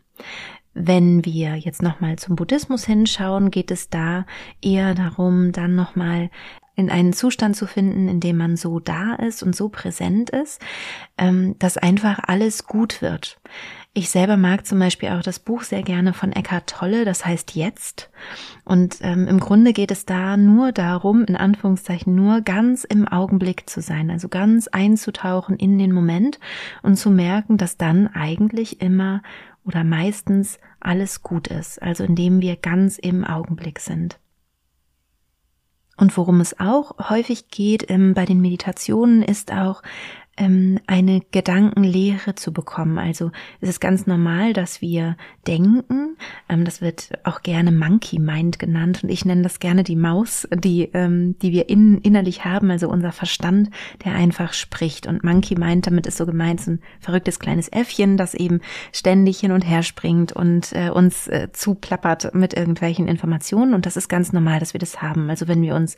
Wenn 0.75 1.25
wir 1.25 1.57
jetzt 1.57 1.83
nochmal 1.83 2.17
zum 2.17 2.37
Buddhismus 2.37 2.85
hinschauen, 2.85 3.51
geht 3.51 3.71
es 3.71 3.89
da 3.89 4.27
eher 4.63 4.95
darum, 4.95 5.53
dann 5.53 5.75
nochmal 5.75 6.31
in 6.79 6.91
einen 6.91 7.13
Zustand 7.13 7.57
zu 7.57 7.67
finden, 7.67 8.09
in 8.09 8.21
dem 8.21 8.37
man 8.37 8.57
so 8.57 8.79
da 8.79 9.17
ist 9.17 9.43
und 9.43 9.57
so 9.57 9.69
präsent 9.69 10.31
ist, 10.31 10.63
ähm, 11.19 11.57
dass 11.59 11.77
einfach 11.77 12.21
alles 12.23 12.69
gut 12.69 13.03
wird. 13.03 13.41
Ich 13.95 14.11
selber 14.11 14.37
mag 14.37 14.65
zum 14.65 14.79
Beispiel 14.79 15.09
auch 15.09 15.23
das 15.23 15.41
Buch 15.41 15.65
sehr 15.65 15.83
gerne 15.83 16.13
von 16.13 16.31
Eckhart 16.31 16.69
Tolle, 16.69 17.05
das 17.05 17.27
heißt 17.27 17.57
Jetzt. 17.57 18.11
Und 18.65 18.99
ähm, 19.01 19.27
im 19.27 19.41
Grunde 19.41 19.73
geht 19.73 19.91
es 19.91 20.07
da 20.07 20.37
nur 20.37 20.71
darum, 20.71 21.25
in 21.25 21.35
Anführungszeichen 21.35 22.15
nur 22.15 22.43
ganz 22.43 22.85
im 22.85 23.09
Augenblick 23.09 23.69
zu 23.69 23.81
sein, 23.81 24.13
also 24.13 24.29
ganz 24.29 24.69
einzutauchen 24.69 25.57
in 25.57 25.79
den 25.79 25.91
Moment 25.91 26.39
und 26.83 26.95
zu 26.95 27.11
merken, 27.11 27.57
dass 27.57 27.77
dann 27.77 28.07
eigentlich 28.07 28.81
immer 28.81 29.21
oder 29.69 29.85
meistens 29.85 30.59
alles 30.81 31.23
gut 31.23 31.47
ist, 31.47 31.81
also 31.83 32.03
indem 32.03 32.41
wir 32.41 32.57
ganz 32.57 32.97
im 32.99 33.23
Augenblick 33.23 33.81
sind. 33.81 34.19
Und 35.99 36.17
worum 36.17 36.41
es 36.41 36.59
auch 36.59 37.11
häufig 37.11 37.49
geht 37.49 37.91
ähm, 37.91 38.15
bei 38.15 38.25
den 38.25 38.41
Meditationen 38.41 39.23
ist 39.23 39.53
auch 39.53 39.83
ähm, 40.39 40.79
eine 40.87 41.21
Gedankenlehre 41.33 42.35
zu 42.35 42.53
bekommen. 42.53 42.99
Also 42.99 43.31
es 43.61 43.69
ist 43.69 43.81
ganz 43.81 44.07
normal, 44.07 44.53
dass 44.53 44.81
wir 44.81 45.17
denken. 45.47 46.17
Ähm, 46.49 46.65
das 46.65 46.81
wird 46.81 47.11
auch 47.25 47.43
gerne 47.43 47.73
Monkey 47.73 48.19
Mind 48.19 48.59
genannt 48.59 49.01
und 49.03 49.11
ich 49.11 49.25
nenne 49.25 49.43
das 49.43 49.59
gerne 49.59 49.83
die 49.83 49.97
Maus, 49.97 50.47
die, 50.55 50.91
ähm, 50.95 51.37
die 51.41 51.53
wir 51.53 51.69
in, 51.69 51.99
innerlich 51.99 52.45
haben, 52.45 52.71
also 52.71 52.89
unser 52.89 53.13
Verstand, 53.13 53.71
der 54.05 54.15
einfach 54.15 54.53
spricht. 54.53 55.07
Und 55.07 55.25
Monkey 55.25 55.57
Mind, 55.57 55.87
damit 55.87 56.07
ist 56.07 56.17
so 56.17 56.27
gemeint, 56.27 56.61
so 56.61 56.73
ein 56.73 56.81
verrücktes 57.01 57.41
kleines 57.41 57.69
Äffchen, 57.69 58.17
das 58.17 58.35
eben 58.35 58.61
ständig 58.93 59.41
hin 59.41 59.53
und 59.53 59.63
her 59.63 59.83
springt 59.83 60.33
und 60.33 60.73
äh, 60.73 60.91
uns 60.91 61.27
äh, 61.29 61.49
zuplappert 61.53 62.35
mit 62.35 62.55
irgendwelchen 62.55 63.09
Informationen. 63.09 63.75
Und 63.75 63.87
das 63.87 63.97
ist 63.97 64.09
ganz 64.09 64.33
normal, 64.33 64.61
dass 64.61 64.73
wir 64.73 64.81
das 64.81 65.03
haben. 65.03 65.31
Also 65.31 65.49
wenn 65.49 65.63
wir 65.63 65.75
uns 65.75 65.97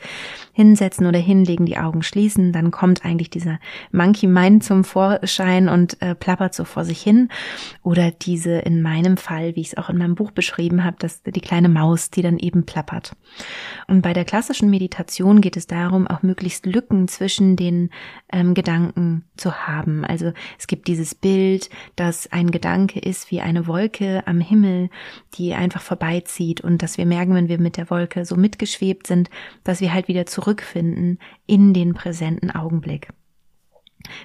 hinsetzen 0.52 1.06
oder 1.06 1.18
hinlegen, 1.18 1.66
die 1.66 1.76
Augen 1.76 2.02
schließen, 2.02 2.52
dann 2.52 2.70
kommt 2.70 3.04
eigentlich 3.04 3.28
dieser 3.28 3.58
Monkey 3.92 4.29
meint 4.30 4.64
zum 4.64 4.84
Vorschein 4.84 5.68
und 5.68 6.00
äh, 6.00 6.14
plappert 6.14 6.54
so 6.54 6.64
vor 6.64 6.84
sich 6.84 7.02
hin. 7.02 7.28
Oder 7.82 8.10
diese 8.10 8.58
in 8.58 8.82
meinem 8.82 9.16
Fall, 9.16 9.56
wie 9.56 9.60
ich 9.60 9.68
es 9.68 9.76
auch 9.76 9.88
in 9.88 9.98
meinem 9.98 10.14
Buch 10.14 10.30
beschrieben 10.30 10.84
habe, 10.84 10.96
dass 10.98 11.22
die 11.22 11.40
kleine 11.40 11.68
Maus, 11.68 12.10
die 12.10 12.22
dann 12.22 12.38
eben 12.38 12.64
plappert. 12.64 13.16
Und 13.86 14.02
bei 14.02 14.12
der 14.12 14.24
klassischen 14.24 14.70
Meditation 14.70 15.40
geht 15.40 15.56
es 15.56 15.66
darum, 15.66 16.06
auch 16.06 16.22
möglichst 16.22 16.66
Lücken 16.66 17.08
zwischen 17.08 17.56
den 17.56 17.90
ähm, 18.32 18.54
Gedanken 18.54 19.24
zu 19.36 19.66
haben. 19.66 20.04
Also 20.04 20.32
es 20.58 20.66
gibt 20.66 20.88
dieses 20.88 21.14
Bild, 21.14 21.70
dass 21.96 22.30
ein 22.32 22.50
Gedanke 22.50 23.00
ist 23.00 23.30
wie 23.30 23.40
eine 23.40 23.66
Wolke 23.66 24.22
am 24.26 24.40
Himmel, 24.40 24.90
die 25.34 25.54
einfach 25.54 25.82
vorbeizieht 25.82 26.60
und 26.60 26.82
dass 26.82 26.98
wir 26.98 27.06
merken, 27.06 27.34
wenn 27.34 27.48
wir 27.48 27.58
mit 27.58 27.76
der 27.76 27.90
Wolke 27.90 28.24
so 28.24 28.36
mitgeschwebt 28.36 29.06
sind, 29.06 29.30
dass 29.64 29.80
wir 29.80 29.92
halt 29.92 30.08
wieder 30.08 30.26
zurückfinden 30.26 31.18
in 31.46 31.74
den 31.74 31.94
präsenten 31.94 32.50
Augenblick. 32.50 33.08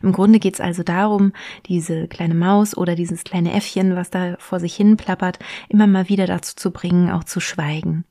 Im 0.01 0.11
Grunde 0.11 0.39
geht 0.39 0.55
es 0.55 0.61
also 0.61 0.83
darum, 0.83 1.33
diese 1.65 2.07
kleine 2.07 2.35
Maus 2.35 2.75
oder 2.75 2.95
dieses 2.95 3.23
kleine 3.23 3.53
Äffchen, 3.53 3.95
was 3.95 4.09
da 4.09 4.35
vor 4.39 4.59
sich 4.59 4.75
hin 4.75 4.97
plappert, 4.97 5.39
immer 5.69 5.87
mal 5.87 6.09
wieder 6.09 6.27
dazu 6.27 6.55
zu 6.55 6.71
bringen, 6.71 7.09
auch 7.09 7.23
zu 7.23 7.39
schweigen. 7.39 8.05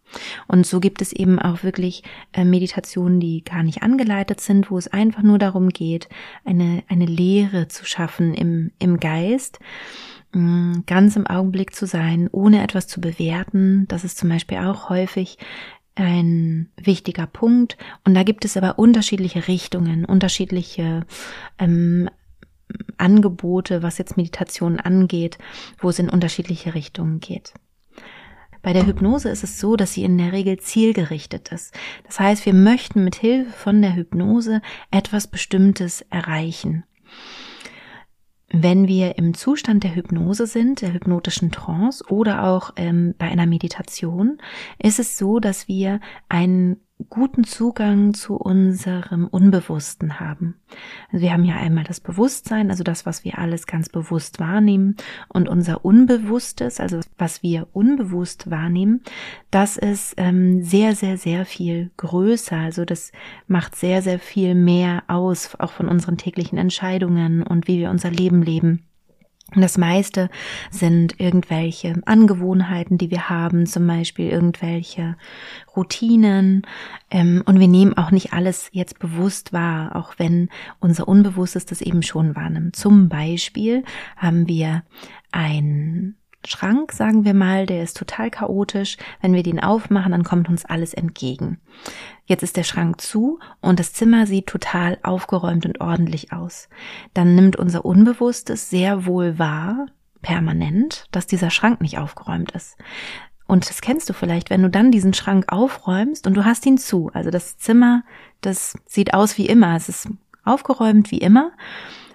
Und 0.47 0.67
so 0.67 0.81
gibt 0.81 1.03
es 1.03 1.13
eben 1.13 1.39
auch 1.39 1.63
wirklich 1.63 2.03
äh, 2.33 2.45
Meditationen, 2.45 3.21
die 3.21 3.43
gar 3.43 3.63
nicht 3.63 3.83
angeleitet 3.83 4.41
sind, 4.41 4.71
wo 4.71 4.79
es 4.79 4.89
einfach 4.89 5.23
nur 5.23 5.39
darum 5.39 5.71
geht, 5.71 6.09
eine, 6.45 6.83
eine 6.89 7.07
Lehre 7.07 7.69
zu 7.69 7.85
schaffen 7.85 8.35
im, 8.35 8.71
im 8.79 9.01
Geist 9.01 9.59
mm, 10.33 10.81
ganz 10.87 11.17
im 11.17 11.27
Augenblick 11.27 11.75
zu 11.75 11.87
sein, 11.87 12.29
ohne 12.31 12.63
etwas 12.63 12.87
zu 12.87 13.01
bewerten. 13.01 13.87
Das 13.89 14.05
ist 14.05 14.19
zum 14.19 14.29
Beispiel 14.29 14.59
auch 14.59 14.89
häufig 14.89 15.39
ein 15.95 16.71
wichtiger 16.77 17.27
Punkt. 17.27 17.77
Und 18.05 18.15
da 18.15 18.23
gibt 18.23 18.45
es 18.45 18.57
aber 18.57 18.79
unterschiedliche 18.79 19.49
Richtungen, 19.49 20.05
unterschiedliche 20.05 21.07
ähm, 21.59 22.09
Angebote, 22.99 23.83
was 23.83 23.99
jetzt 23.99 24.17
Meditation 24.17 24.81
angeht, 24.81 25.39
wo 25.79 25.91
es 25.91 25.99
in 25.99 26.09
unterschiedliche 26.09 26.75
Richtungen 26.75 27.21
geht. 27.21 27.55
Bei 28.63 28.73
der 28.73 28.87
Hypnose 28.87 29.29
ist 29.29 29.45
es 29.45 29.61
so, 29.61 29.77
dass 29.77 29.93
sie 29.93 30.05
in 30.05 30.17
der 30.17 30.33
Regel 30.33 30.59
zielgerichtet 30.59 31.53
ist. 31.53 31.75
Das 32.07 32.19
heißt, 32.19 32.47
wir 32.47 32.55
möchten 32.55 33.05
mit 33.05 33.15
Hilfe 33.15 33.53
von 33.53 33.83
der 33.83 33.95
Hypnose 33.95 34.63
etwas 34.91 35.27
Bestimmtes 35.27 36.01
erreichen. 36.09 36.85
Wenn 38.57 38.87
wir 38.87 39.19
im 39.19 39.35
Zustand 39.35 39.83
der 39.83 39.97
Hypnose 39.97 40.47
sind, 40.47 40.81
der 40.81 40.93
hypnotischen 40.93 41.51
Trance 41.51 42.05
oder 42.09 42.45
auch 42.45 42.71
ähm, 42.77 43.13
bei 43.19 43.27
einer 43.27 43.47
Meditation, 43.47 44.39
ist 44.79 45.01
es 45.01 45.19
so, 45.19 45.41
dass 45.41 45.67
wir 45.67 45.99
einen 46.29 46.77
guten 47.09 47.45
Zugang 47.45 48.15
zu 48.15 48.37
unserem 48.37 49.27
Unbewussten 49.27 50.21
haben. 50.21 50.61
Also 51.13 51.25
wir 51.25 51.33
haben 51.33 51.45
ja 51.45 51.57
einmal 51.57 51.85
das 51.85 52.01
Bewusstsein, 52.01 52.71
also 52.71 52.85
das, 52.85 53.05
was 53.05 53.25
wir 53.25 53.39
alles 53.39 53.67
ganz 53.67 53.89
bewusst 53.89 54.39
wahrnehmen, 54.39 54.97
und 55.29 55.49
unser 55.49 55.85
Unbewusstes, 55.85 56.81
also 56.81 57.01
was 57.19 57.43
wir 57.43 57.67
unbewusst 57.73 58.51
wahrnehmen, 58.51 59.03
das 59.51 59.77
ist 59.77 60.15
ähm, 60.19 60.63
sehr, 60.63 60.95
sehr, 60.95 61.19
sehr 61.19 61.45
viel 61.45 61.91
größer. 61.97 62.57
Also 62.57 62.85
das 62.85 63.11
macht 63.49 63.75
sehr, 63.75 64.01
sehr 64.01 64.21
viel 64.21 64.55
mehr 64.55 65.03
aus, 65.09 65.55
auch 65.59 65.73
von 65.73 65.89
unseren 65.89 66.17
täglichen 66.17 66.59
Entscheidungen 66.59 67.43
und 67.43 67.67
wie 67.67 67.79
wir 67.79 67.91
unser 67.91 68.11
Leben 68.11 68.43
leben. 68.43 68.85
Das 69.53 69.79
meiste 69.79 70.31
sind 70.71 71.21
irgendwelche 71.21 72.01
Angewohnheiten, 72.07 72.99
die 72.99 73.11
wir 73.11 73.29
haben, 73.29 73.67
zum 73.67 73.87
Beispiel 73.87 74.31
irgendwelche 74.31 75.17
Routinen. 75.77 76.63
Ähm, 77.11 77.43
und 77.45 77.61
wir 77.61 77.69
nehmen 77.69 77.97
auch 77.97 78.11
nicht 78.11 78.33
alles 78.33 78.69
jetzt 78.73 78.99
bewusst 78.99 79.53
wahr, 79.53 79.95
auch 79.97 80.15
wenn 80.17 80.49
unser 80.81 81.07
Unbewusstes 81.07 81.67
das 81.67 81.83
eben 81.83 82.03
schon 82.03 82.35
wahrnimmt. 82.35 82.75
Zum 82.75 83.09
Beispiel 83.09 83.85
haben 84.17 84.49
wir 84.49 84.83
ein 85.31 86.17
Schrank, 86.49 86.93
sagen 86.93 87.25
wir 87.25 87.35
mal, 87.35 87.67
der 87.67 87.83
ist 87.83 87.97
total 87.97 88.31
chaotisch. 88.31 88.97
Wenn 89.21 89.35
wir 89.35 89.43
den 89.43 89.61
aufmachen, 89.61 90.13
dann 90.13 90.25
kommt 90.25 90.49
uns 90.49 90.65
alles 90.65 90.95
entgegen. 90.95 91.61
Jetzt 92.27 92.43
ist 92.43 92.57
der 92.57 92.65
Schrank 92.65 93.01
zu 93.01 93.39
und 93.61 93.79
das 93.81 93.93
Zimmer 93.93 94.27
sieht 94.27 94.47
total 94.47 94.99
aufgeräumt 95.03 95.67
und 95.67 95.81
ordentlich 95.81 96.33
aus. 96.33 96.69
Dann 97.13 97.35
nimmt 97.35 97.57
unser 97.57 97.85
Unbewusstes 97.85 98.71
sehr 98.71 99.07
wohl 99.07 99.39
wahr, 99.39 99.87
permanent, 100.23 101.07
dass 101.11 101.27
dieser 101.27 101.51
Schrank 101.51 101.81
nicht 101.81 101.99
aufgeräumt 101.99 102.53
ist. 102.53 102.77
Und 103.47 103.69
das 103.69 103.83
kennst 103.83 104.09
du 104.09 104.15
vielleicht, 104.15 104.49
wenn 104.49 104.63
du 104.63 104.71
dann 104.71 104.91
diesen 104.91 105.13
Schrank 105.13 105.53
aufräumst 105.53 106.27
und 106.27 106.35
du 106.35 106.45
hast 106.45 106.65
ihn 106.65 106.79
zu. 106.79 107.11
Also 107.13 107.31
das 107.31 107.59
Zimmer, 107.59 108.03
das 108.41 108.79
sieht 108.87 109.13
aus 109.13 109.37
wie 109.37 109.47
immer. 109.47 109.77
Es 109.77 109.89
ist 109.89 110.09
aufgeräumt 110.45 111.11
wie 111.11 111.19
immer. 111.19 111.53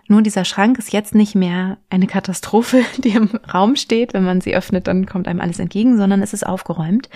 Nur 0.10 0.24
dieser 0.24 0.44
Schrank 0.44 0.80
ist 0.80 0.92
jetzt 0.92 1.13
nicht 1.13 1.36
mehr 1.36 1.78
eine 1.92 2.08
Katastrophe, 2.08 2.84
die 2.98 3.12
im 3.12 3.30
Raum 3.54 3.75
steht. 3.75 4.13
Wenn 4.13 4.24
man 4.24 4.42
sie 4.42 4.56
öffnet, 4.56 4.88
dann 4.88 5.06
kommt 5.06 5.28
einem 5.28 5.39
alles 5.39 5.60
entgegen, 5.60 5.98
sondern 5.98 6.24
es 6.24 6.34
ist 6.34 6.46
aufgeräumt. 6.46 7.10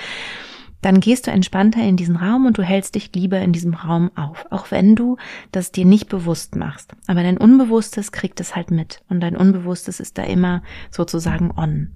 Dann 0.83 1.00
gehst 1.00 1.25
du 1.25 1.31
entspannter 1.31 1.81
in 1.81 1.97
diesen 1.97 2.17
Raum 2.17 2.45
und 2.45 2.57
du 2.57 2.62
hältst 2.62 2.93
dich 2.93 3.09
lieber 3.15 3.39
in 3.39 3.51
diesem 3.51 3.73
Raum 3.73 4.12
auf, 4.15 4.45
auch 4.51 4.69
wenn 4.69 4.95
du 4.95 5.17
das 5.51 5.71
dir 5.71 5.85
nicht 5.85 6.07
bewusst 6.07 6.55
machst. 6.55 6.93
Aber 7.07 7.23
dein 7.23 7.38
Unbewusstes 7.38 8.12
kriegt 8.12 8.39
es 8.39 8.55
halt 8.55 8.69
mit 8.69 9.01
und 9.09 9.21
dein 9.21 9.38
Unbewusstes 9.38 10.00
ist 10.00 10.17
da 10.17 10.23
immer 10.23 10.62
sozusagen 10.91 11.51
on. 11.57 11.93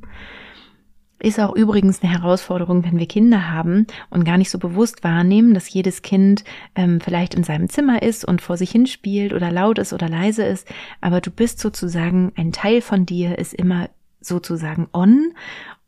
Ist 1.20 1.40
auch 1.40 1.56
übrigens 1.56 2.04
eine 2.04 2.12
Herausforderung, 2.12 2.84
wenn 2.84 3.00
wir 3.00 3.08
Kinder 3.08 3.50
haben 3.52 3.88
und 4.12 4.24
gar 4.24 4.38
nicht 4.38 4.52
so 4.52 4.60
bewusst 4.60 5.04
wahrnehmen, 5.04 5.56
dass 5.56 5.72
jedes 5.72 6.04
Kind 6.04 6.44
ähm, 6.76 7.02
vielleicht 7.02 7.34
in 7.34 7.44
seinem 7.44 7.70
Zimmer 7.70 8.04
ist 8.04 8.24
und 8.24 8.42
vor 8.42 8.56
sich 8.56 8.70
hin 8.70 8.86
spielt 8.86 9.34
oder 9.34 9.52
laut 9.52 9.80
ist 9.80 9.94
oder 9.94 10.10
leise 10.10 10.44
ist, 10.44 10.68
aber 11.02 11.20
du 11.20 11.32
bist 11.32 11.60
sozusagen, 11.60 12.34
ein 12.36 12.52
Teil 12.52 12.82
von 12.82 13.06
dir 13.06 13.40
ist 13.40 13.54
immer 13.54 13.90
sozusagen 14.22 14.88
on 14.94 15.34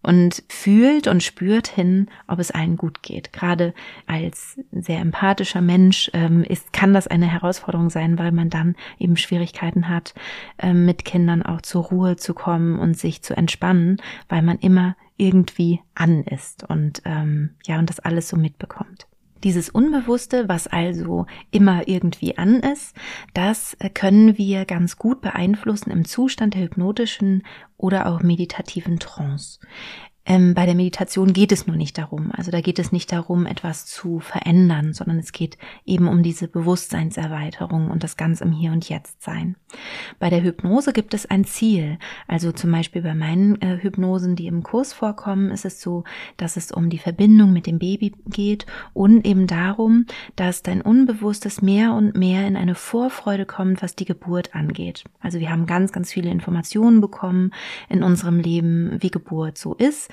und 0.02 0.44
fühlt 0.48 1.08
und 1.08 1.24
spürt 1.24 1.68
hin, 1.68 2.08
ob 2.28 2.40
es 2.40 2.52
allen 2.52 2.78
gut 2.78 3.04
geht. 3.04 3.34
Gerade 3.34 3.74
als 4.08 4.60
sehr 4.72 5.00
empathischer 5.00 5.62
Mensch 5.62 6.10
ähm, 6.14 6.44
ist, 6.44 6.72
kann 6.74 6.94
das 6.94 7.08
eine 7.08 7.28
Herausforderung 7.28 7.90
sein, 7.90 8.18
weil 8.18 8.32
man 8.32 8.50
dann 8.50 8.76
eben 8.98 9.18
Schwierigkeiten 9.18 9.90
hat, 9.90 10.14
ähm, 10.58 10.86
mit 10.86 11.04
Kindern 11.06 11.44
auch 11.44 11.62
zur 11.62 11.84
Ruhe 11.84 12.16
zu 12.16 12.34
kommen 12.34 12.80
und 12.80 12.98
sich 12.98 13.22
zu 13.22 13.36
entspannen, 13.36 13.98
weil 14.30 14.42
man 14.42 14.58
immer 14.60 14.96
irgendwie 15.18 15.82
an 15.96 16.24
ist 16.24 16.64
und 16.64 17.02
ähm, 17.04 17.52
ja 17.66 17.78
und 17.78 17.90
das 17.90 18.00
alles 18.00 18.30
so 18.30 18.38
mitbekommt. 18.38 19.09
Dieses 19.44 19.70
Unbewusste, 19.70 20.50
was 20.50 20.68
also 20.68 21.26
immer 21.52 21.88
irgendwie 21.88 22.38
an 22.38 22.56
ist, 22.56 22.96
das 23.34 23.76
äh, 23.80 23.90
können 23.90 24.38
wir 24.38 24.66
ganz 24.66 24.98
gut 24.98 25.22
beeinflussen 25.22 25.92
im 25.92 26.06
Zustand 26.06 26.56
der 26.56 26.64
hypnotischen 26.64 27.44
oder 27.78 28.08
auch 28.08 28.22
meditativen 28.22 29.00
Trance. 29.00 29.60
Ähm, 30.26 30.54
bei 30.54 30.66
der 30.66 30.76
Meditation 30.76 31.34
geht 31.34 31.52
es 31.52 31.66
nur 31.66 31.76
nicht 31.76 31.98
darum. 31.98 32.32
Also 32.32 32.52
da 32.52 32.62
geht 32.62 32.78
es 32.78 32.92
nicht 32.92 33.12
darum, 33.12 33.46
etwas 33.46 33.86
zu 33.86 34.20
verändern, 34.20 34.94
sondern 34.94 35.18
es 35.18 35.32
geht 35.32 35.58
eben 35.86 36.08
um 36.08 36.22
diese 36.22 36.48
Bewusstseinserweiterung 36.48 37.90
und 37.90 38.04
das 38.04 38.18
ganz 38.18 38.42
im 38.42 38.52
Hier 38.52 38.72
und 38.72 38.88
Jetzt 38.88 39.24
sein. 39.24 39.56
Bei 40.20 40.30
der 40.30 40.44
Hypnose 40.44 40.94
gibt 40.94 41.14
es 41.14 41.26
ein 41.26 41.46
Ziel. 41.46 41.98
Also 42.28 42.52
zum 42.52 42.72
Beispiel 42.72 43.02
bei 43.02 43.16
meinen 43.16 43.62
äh, 43.62 43.80
Hypnosen, 43.82 44.36
die 44.36 44.48
im 44.48 44.62
Kurs 44.62 44.94
vorkommen, 44.94 45.52
ist 45.52 45.66
es 45.66 45.82
so, 45.82 46.04
dass 46.38 46.58
es 46.58 46.72
um 46.72 46.90
die 46.90 47.00
Verbindung 47.00 47.54
mit 47.54 47.66
dem 47.66 47.80
Baby 47.80 48.14
geht 48.28 48.66
und 48.94 49.26
eben 49.26 49.48
darum, 49.48 50.06
dass 50.36 50.62
dein 50.62 50.82
Unbewusstes 50.82 51.62
mehr 51.62 51.94
und 51.94 52.16
mehr 52.16 52.46
in 52.46 52.56
eine 52.56 52.76
Vorfreude 52.76 53.46
kommt, 53.46 53.82
was 53.82 53.96
die 53.96 54.06
Geburt 54.06 54.54
angeht. 54.54 55.06
Also 55.22 55.40
wir 55.40 55.50
haben 55.50 55.66
ganz, 55.66 55.92
ganz 55.92 56.12
viele 56.12 56.30
Informationen 56.30 57.02
bekommen 57.02 57.52
in 57.88 58.04
unserem 58.04 58.40
Leben, 58.40 58.98
wie 59.00 59.10
Geburt 59.10 59.58
so 59.58 59.74
ist 59.74 60.09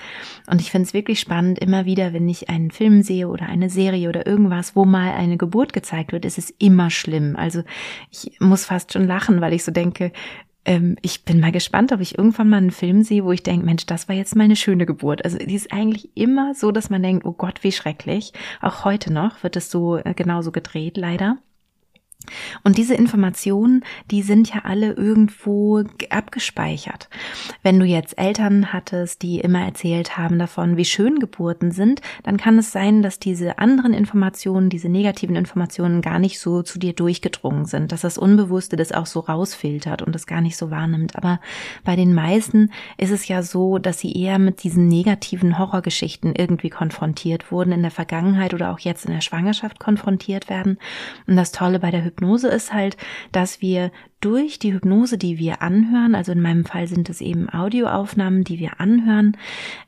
und 0.50 0.61
ich 0.61 0.71
finde 0.71 0.87
es 0.87 0.95
wirklich 0.95 1.21
spannend, 1.21 1.59
immer 1.59 1.85
wieder, 1.85 2.12
wenn 2.12 2.29
ich 2.29 2.49
einen 2.49 2.71
Film 2.71 3.03
sehe 3.03 3.29
oder 3.29 3.47
eine 3.47 3.71
Serie 3.71 4.09
oder 4.09 4.26
irgendwas, 4.26 4.76
wo 4.76 4.85
mal 4.85 5.12
eine 5.12 5.37
Geburt 5.37 5.73
gezeigt 5.73 6.12
wird, 6.12 6.25
ist 6.25 6.38
es 6.38 6.50
immer 6.59 6.91
schlimm. 6.91 7.37
Also 7.37 7.62
ich 8.11 8.38
muss 8.41 8.65
fast 8.65 8.93
schon 8.93 9.07
lachen, 9.07 9.41
weil 9.41 9.53
ich 9.53 9.65
so 9.65 9.73
denke, 9.73 10.12
ähm, 10.67 10.97
ich 11.00 11.25
bin 11.25 11.41
mal 11.41 11.53
gespannt, 11.53 11.93
ob 11.93 12.00
ich 12.00 12.19
irgendwann 12.19 12.50
mal 12.50 12.59
einen 12.59 12.71
Film 12.73 13.03
sehe, 13.03 13.25
wo 13.25 13.33
ich 13.33 13.43
denke, 13.43 13.65
Mensch, 13.65 13.87
das 13.87 14.09
war 14.09 14.17
jetzt 14.17 14.37
mal 14.37 14.45
eine 14.45 14.57
schöne 14.57 14.85
Geburt. 14.85 15.25
Also 15.25 15.38
die 15.38 15.55
ist 15.55 15.73
eigentlich 15.73 16.11
immer 16.17 16.55
so, 16.55 16.73
dass 16.73 16.91
man 16.91 17.03
denkt, 17.03 17.25
oh 17.25 17.33
Gott, 17.33 17.62
wie 17.62 17.73
schrecklich. 17.73 18.33
Auch 18.61 18.85
heute 18.85 19.12
noch 19.12 19.43
wird 19.43 19.57
es 19.57 19.71
so 19.71 19.97
äh, 19.97 20.12
genauso 20.15 20.53
gedreht, 20.53 20.97
leider. 20.97 21.38
Und 22.65 22.79
diese 22.79 22.95
Informationen, 22.95 23.85
die 24.11 24.23
sind 24.23 24.53
ja 24.53 24.63
alle 24.65 24.93
irgendwo 24.93 25.85
abgespeichert. 26.11 27.09
Wenn 27.63 27.79
du 27.79 27.87
jetzt 27.87 28.19
Eltern 28.19 28.73
hattest, 28.73 29.23
die 29.23 29.41
immer 29.41 29.65
erzählt 29.65 30.17
haben 30.17 30.39
davon, 30.39 30.77
wie 30.77 30.85
schön 30.85 31.19
Geburten 31.19 31.71
sind, 31.71 32.01
dann 32.23 32.37
kann 32.37 32.59
es 32.59 32.73
sein, 32.73 33.03
dass 33.03 33.19
diese 33.19 33.59
anderen 33.59 33.93
Informationen, 33.93 34.71
diese 34.71 34.89
negativen 34.89 35.37
Informationen 35.37 36.03
gar 36.03 36.19
nicht 36.19 36.41
so 36.41 36.63
zu 36.63 36.79
dir 36.79 36.93
durchgedrungen 36.93 37.67
sind, 37.67 37.93
dass 37.93 38.01
das 38.01 38.19
Unbewusste 38.19 38.77
das 38.77 38.93
auch 38.93 39.07
so 39.07 39.21
rausfiltert 39.21 40.03
und 40.03 40.15
das 40.15 40.27
gar 40.27 40.41
nicht 40.41 40.57
so 40.57 40.71
wahrnimmt. 40.71 41.17
Aber 41.17 41.41
bei 41.85 41.97
den 41.97 42.15
meisten 42.15 42.71
ist 42.97 43.11
es 43.11 43.29
ja 43.29 43.43
so, 43.43 43.79
dass 43.79 44.01
sie 44.01 44.13
eher 44.13 44.39
mit 44.39 44.63
diesen 44.63 44.89
negativen 44.89 45.59
Horrorgeschichten 45.59 46.35
irgendwie 46.35 46.71
konfrontiert 46.71 47.53
wurden, 47.53 47.73
in 47.73 47.83
der 47.83 47.91
Vergangenheit 47.91 48.55
oder 48.55 48.73
auch 48.73 48.79
jetzt 48.81 49.05
in 49.05 49.13
der 49.13 49.21
Schwangerschaft 49.21 49.79
konfrontiert 49.79 50.49
werden. 50.49 50.79
Und 51.27 51.37
das 51.37 51.53
Tolle 51.53 51.79
bei 51.79 51.91
der 51.91 52.06
Hypnose 52.07 52.49
ist 52.49 52.73
halt, 52.73 52.97
dass 53.33 53.61
wir 53.61 53.93
durch 54.21 54.59
die 54.59 54.73
Hypnose, 54.73 55.19
die 55.19 55.39
wir 55.39 55.61
anhören, 55.61 56.15
also 56.15 56.33
in 56.33 56.41
meinem 56.41 56.65
Fall 56.65 56.89
sind 56.89 57.11
es 57.11 57.21
eben 57.21 57.53
Audioaufnahmen, 57.53 58.45
die 58.45 58.59
wir 58.59 58.81
anhören, 58.81 59.37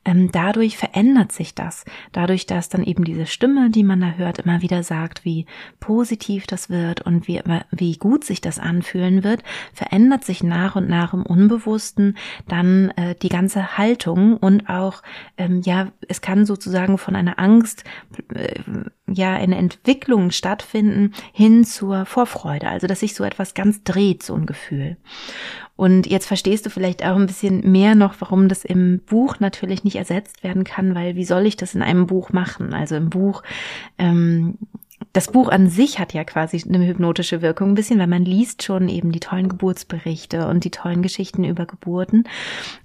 ähm, 0.05 0.31
dadurch 0.31 0.77
verändert 0.77 1.33
sich 1.33 1.55
das. 1.55 1.85
Dadurch, 2.13 2.47
dass 2.47 2.69
dann 2.69 2.85
eben 2.85 3.05
diese 3.05 3.27
Stimme, 3.27 3.71
die 3.71 3.85
man 3.85 4.01
da 4.01 4.13
hört, 4.13 4.39
immer 4.39 4.61
wieder 4.61 4.83
sagt, 4.83 5.25
wie 5.25 5.47
positiv 5.81 6.47
das 6.47 6.69
wird 6.69 7.01
und 7.01 7.27
wie, 7.27 7.41
wie 7.71 7.97
gut 7.97 8.25
sich 8.25 8.41
das 8.43 8.59
anfühlen 8.59 9.25
wird, 9.25 9.43
verändert 9.73 10.25
sich 10.25 10.43
nach 10.43 10.77
und 10.77 10.89
nach 10.89 11.15
im 11.15 11.25
Unbewussten 11.25 12.17
dann 12.47 12.91
äh, 12.97 13.15
die 13.15 13.31
ganze 13.31 13.79
Haltung 13.79 14.37
und 14.37 14.69
auch, 14.69 15.03
ähm, 15.39 15.63
ja, 15.65 15.89
es 16.07 16.21
kann 16.21 16.45
sozusagen 16.45 16.99
von 16.99 17.17
einer 17.17 17.39
Angst, 17.39 17.85
äh, 18.35 18.61
ja, 19.11 19.35
eine 19.35 19.57
Entwicklung 19.57 20.31
stattfinden 20.31 21.13
hin 21.33 21.65
zur 21.65 22.05
Vorfreude. 22.05 22.69
Also, 22.69 22.87
dass 22.87 23.01
sich 23.01 23.15
so 23.15 23.25
etwas 23.25 23.55
ganz 23.55 23.83
dreht, 23.83 24.18
so 24.23 24.35
ein 24.35 24.47
Gefühl. 24.47 24.97
Und 25.77 26.07
jetzt 26.09 26.27
verstehst 26.27 26.67
du 26.67 26.71
vielleicht 26.71 27.05
auch 27.05 27.17
ein 27.17 27.27
bisschen 27.27 27.71
mehr 27.71 27.95
noch, 27.95 28.15
warum 28.19 28.49
das 28.49 28.65
im 28.65 29.01
Buch 29.07 29.39
natürlich 29.39 29.85
nicht 29.85 29.97
ersetzt 29.97 30.43
werden 30.43 30.65
kann, 30.65 30.95
weil 30.95 31.15
wie 31.15 31.25
soll 31.25 31.47
ich 31.47 31.57
das 31.57 31.75
in 31.75 31.83
einem 31.83 32.07
Buch 32.07 32.31
machen? 32.31 32.75
Also 32.75 32.97
im 32.97 33.11
Buch 33.11 33.43
ähm, 33.99 34.59
das 35.13 35.33
Buch 35.33 35.49
an 35.49 35.69
sich 35.69 35.99
hat 35.99 36.13
ja 36.13 36.25
quasi 36.25 36.63
eine 36.69 36.87
hypnotische 36.87 37.43
Wirkung 37.43 37.71
ein 37.71 37.75
bisschen, 37.75 37.99
weil 37.99 38.07
man 38.07 38.25
liest 38.25 38.63
schon 38.63 38.89
eben 38.89 39.11
die 39.13 39.21
tollen 39.21 39.49
Geburtsberichte 39.49 40.47
und 40.47 40.65
die 40.65 40.71
tollen 40.71 41.03
Geschichten 41.03 41.45
über 41.45 41.67
Geburten. 41.67 42.25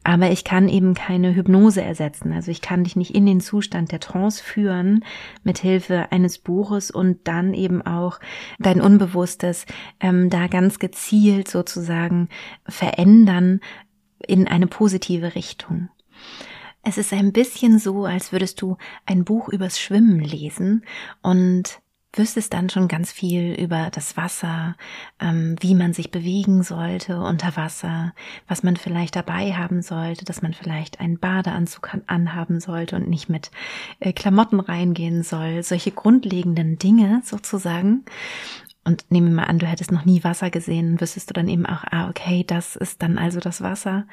Aber 0.04 0.32
ich 0.32 0.44
kann 0.44 0.70
eben 0.70 0.94
keine 0.94 1.36
Hypnose 1.36 1.82
ersetzen. 1.82 2.32
Also 2.34 2.52
ich 2.52 2.62
kann 2.62 2.84
dich 2.84 2.96
nicht 2.96 3.14
in 3.14 3.26
den 3.26 3.42
Zustand 3.42 3.92
der 3.92 4.00
Trance 4.00 4.42
führen 4.42 5.04
mit 5.44 5.58
Hilfe 5.60 6.12
eines 6.12 6.38
Buches 6.38 6.92
und 6.92 7.28
dann 7.28 7.54
eben 7.54 7.82
auch 7.82 8.20
dein 8.60 8.82
Unbewusstes 8.82 9.66
ähm, 10.00 10.30
da 10.30 10.48
ganz 10.48 10.80
gezielt 10.80 11.48
sozusagen 11.50 12.30
verändern 12.68 13.60
in 14.26 14.48
eine 14.48 14.68
positive 14.68 15.36
Richtung. 15.36 15.90
Es 16.84 16.98
ist 16.98 17.14
ein 17.14 17.32
bisschen 17.32 17.80
so, 17.80 18.06
als 18.06 18.32
würdest 18.32 18.62
du 18.62 18.78
ein 19.06 19.24
Buch 19.24 19.48
übers 19.48 19.80
Schwimmen 19.80 20.20
lesen 20.20 20.84
und 21.22 21.82
wüsstest 22.14 22.54
dann 22.54 22.70
schon 22.70 22.88
ganz 22.88 23.12
viel 23.12 23.54
über 23.54 23.90
das 23.92 24.16
Wasser, 24.16 24.76
ähm, 25.20 25.56
wie 25.60 25.76
man 25.76 25.94
sich 25.94 26.12
bewegen 26.12 26.64
sollte 26.64 27.20
unter 27.20 27.58
Wasser, 27.58 28.14
was 28.48 28.64
man 28.64 28.78
vielleicht 28.78 29.16
dabei 29.16 29.54
haben 29.54 29.82
sollte, 29.82 30.24
dass 30.24 30.42
man 30.42 30.54
vielleicht 30.54 31.00
einen 31.00 31.18
Badeanzug 31.18 31.90
anhaben 32.08 32.60
sollte 32.60 32.96
und 32.96 33.10
nicht 33.10 33.30
mit 33.30 33.52
äh, 34.00 34.14
Klamotten 34.14 34.60
reingehen 34.60 35.24
soll. 35.24 35.64
Solche 35.64 35.92
grundlegenden 35.92 36.78
Dinge 36.78 37.22
sozusagen. 37.26 38.06
Und 38.86 39.06
nehmen 39.10 39.30
wir 39.30 39.36
mal 39.36 39.46
an, 39.46 39.60
du 39.60 39.66
hättest 39.66 39.92
noch 39.92 40.06
nie 40.06 40.24
Wasser 40.24 40.50
gesehen, 40.50 41.00
wüsstest 41.00 41.30
du 41.30 41.34
dann 41.34 41.48
eben 41.48 41.66
auch, 41.66 41.84
ah, 41.90 42.10
okay, 42.10 42.44
das 42.46 42.76
ist 42.76 43.02
dann 43.02 43.18
also 43.18 43.40
das 43.40 43.62
Wasser. 43.62 44.06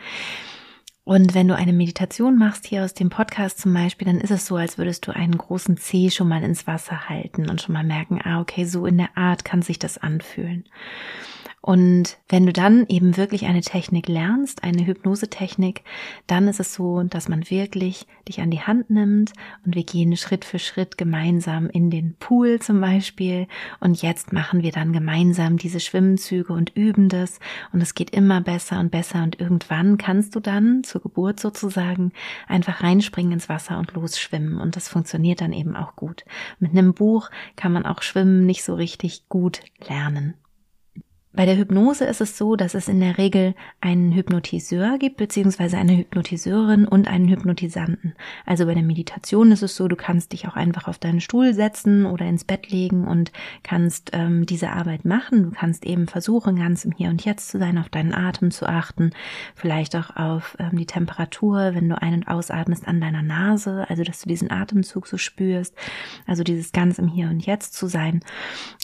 Und 1.11 1.35
wenn 1.35 1.49
du 1.49 1.57
eine 1.57 1.73
Meditation 1.73 2.39
machst 2.39 2.67
hier 2.67 2.85
aus 2.85 2.95
dem 2.95 3.11
Podcast 3.11 3.59
zum 3.59 3.75
Beispiel, 3.75 4.07
dann 4.07 4.21
ist 4.21 4.31
es 4.31 4.47
so, 4.47 4.55
als 4.55 4.79
würdest 4.79 5.09
du 5.09 5.11
einen 5.11 5.37
großen 5.37 5.77
Zeh 5.77 6.09
schon 6.09 6.29
mal 6.29 6.45
ins 6.45 6.69
Wasser 6.69 7.09
halten 7.09 7.51
und 7.51 7.61
schon 7.61 7.73
mal 7.73 7.83
merken, 7.83 8.21
ah, 8.23 8.41
okay, 8.41 8.65
so 8.65 8.87
in 8.87 8.97
der 8.97 9.17
Art 9.17 9.45
kann 9.45 9.61
sich 9.61 9.81
das 9.81 9.99
anfühlen. 9.99 10.67
Und 11.63 12.17
wenn 12.31 12.47
du 12.47 12.55
dann 12.55 12.87
eben 12.89 13.19
wirklich 13.19 13.45
eine 13.45 13.61
Technik 13.61 14.09
lernst, 14.09 14.65
eine 14.65 14.87
Hypnosetechnik, 14.87 15.83
dann 16.27 16.49
ist 16.49 16.59
es 16.59 16.73
so, 16.73 17.03
dass 17.03 17.29
man 17.29 17.51
wirklich 17.51 18.07
dich 18.27 18.41
an 18.41 18.51
die 18.51 18.63
Hand 18.63 18.89
nimmt 18.89 19.35
und 19.67 19.75
wir 19.75 19.85
gehen 19.85 20.17
Schritt 20.17 20.47
für 20.47 20.59
Schritt 20.59 20.97
gemeinsam 20.97 21.69
in 21.69 21.91
den 21.91 22.15
Pool 22.19 22.61
zum 22.61 22.81
Beispiel. 22.81 23.47
Und 23.79 24.01
jetzt 24.01 24.33
machen 24.33 24.63
wir 24.63 24.73
dann 24.73 24.95
gemeinsam 24.95 25.59
diese 25.59 25.81
Schwimmzüge 25.81 26.55
und 26.55 26.75
üben 26.77 27.11
das. 27.11 27.41
Und 27.75 27.83
es 27.83 27.95
geht 27.95 28.11
immer 28.11 28.41
besser 28.41 28.81
und 28.81 28.91
besser. 28.91 29.23
Und 29.23 29.39
irgendwann 29.39 29.99
kannst 29.99 30.35
du 30.35 30.41
dann 30.41 30.83
zur 30.83 31.03
Geburt 31.03 31.41
sozusagen 31.41 32.13
einfach 32.49 32.83
reinspringen 32.83 33.33
ins 33.33 33.51
Wasser 33.51 33.79
und 33.79 33.93
losschwimmen. 33.93 34.59
Und 34.59 34.77
das 34.77 34.89
funktioniert 34.89 35.43
dann 35.43 35.53
eben 35.53 35.77
auch 35.77 35.95
gut. 35.95 36.25
Mit 36.59 36.71
einem 36.71 36.95
Buch 36.95 37.29
kann 37.55 37.73
man 37.73 37.85
auch 37.85 38.01
Schwimmen 38.01 38.47
nicht 38.47 38.65
so 38.65 38.75
richtig 38.75 39.29
gut 39.29 39.61
lernen. 39.87 40.35
Bei 41.33 41.47
der 41.47 41.57
Hypnose 41.57 42.07
ist 42.07 42.21
es 42.21 42.37
so, 42.37 42.57
dass 42.57 42.75
es 42.75 42.89
in 42.89 42.99
der 42.99 43.17
Regel 43.17 43.55
einen 43.81 44.11
Hypnotiseur 44.13 44.99
gibt, 44.99 45.17
beziehungsweise 45.17 45.79
eine 45.79 45.97
Hypnotiseurin 45.97 46.89
und 46.89 47.07
einen 47.07 47.29
Hypnotisanten. 47.29 48.15
Also 48.47 48.67
bei 48.67 48.75
der 48.75 48.83
Meditation 48.83 49.53
ist 49.53 49.63
es 49.63 49.77
so, 49.77 49.87
du 49.87 49.95
kannst 49.95 50.33
dich 50.33 50.49
auch 50.49 50.57
einfach 50.57 50.89
auf 50.89 50.99
deinen 50.99 51.21
Stuhl 51.21 51.55
setzen 51.55 52.05
oder 52.05 52.27
ins 52.27 52.43
Bett 52.43 52.73
legen 52.73 53.07
und 53.07 53.31
kannst 53.63 54.11
ähm, 54.13 54.45
diese 54.45 54.71
Arbeit 54.71 55.05
machen. 55.05 55.45
Du 55.45 55.51
kannst 55.53 55.87
eben 55.87 56.09
versuchen, 56.09 56.57
ganz 56.57 56.85
im 56.85 56.91
Hier 56.91 57.11
und 57.11 57.25
Jetzt 57.25 57.49
zu 57.49 57.61
sein, 57.61 57.79
auf 57.79 57.89
deinen 57.89 58.13
Atem 58.13 58.51
zu 58.51 58.67
achten, 58.67 59.13
vielleicht 59.55 59.95
auch 59.95 60.17
auf 60.17 60.57
ähm, 60.59 60.77
die 60.77 60.87
Temperatur, 60.87 61.75
wenn 61.75 61.89
du 61.89 62.03
ein- 62.03 62.15
und 62.15 62.29
ausatmest 62.29 62.89
an 62.89 63.01
deiner 63.01 63.23
Nase, 63.23 63.87
also 63.89 64.03
dass 64.03 64.21
du 64.21 64.29
diesen 64.29 64.51
Atemzug 64.51 65.07
so 65.07 65.17
spürst, 65.17 65.77
also 66.27 66.43
dieses 66.43 66.73
ganz 66.73 66.99
im 66.99 67.07
Hier 67.07 67.29
und 67.29 67.47
Jetzt 67.47 67.75
zu 67.75 67.87
sein. 67.87 68.21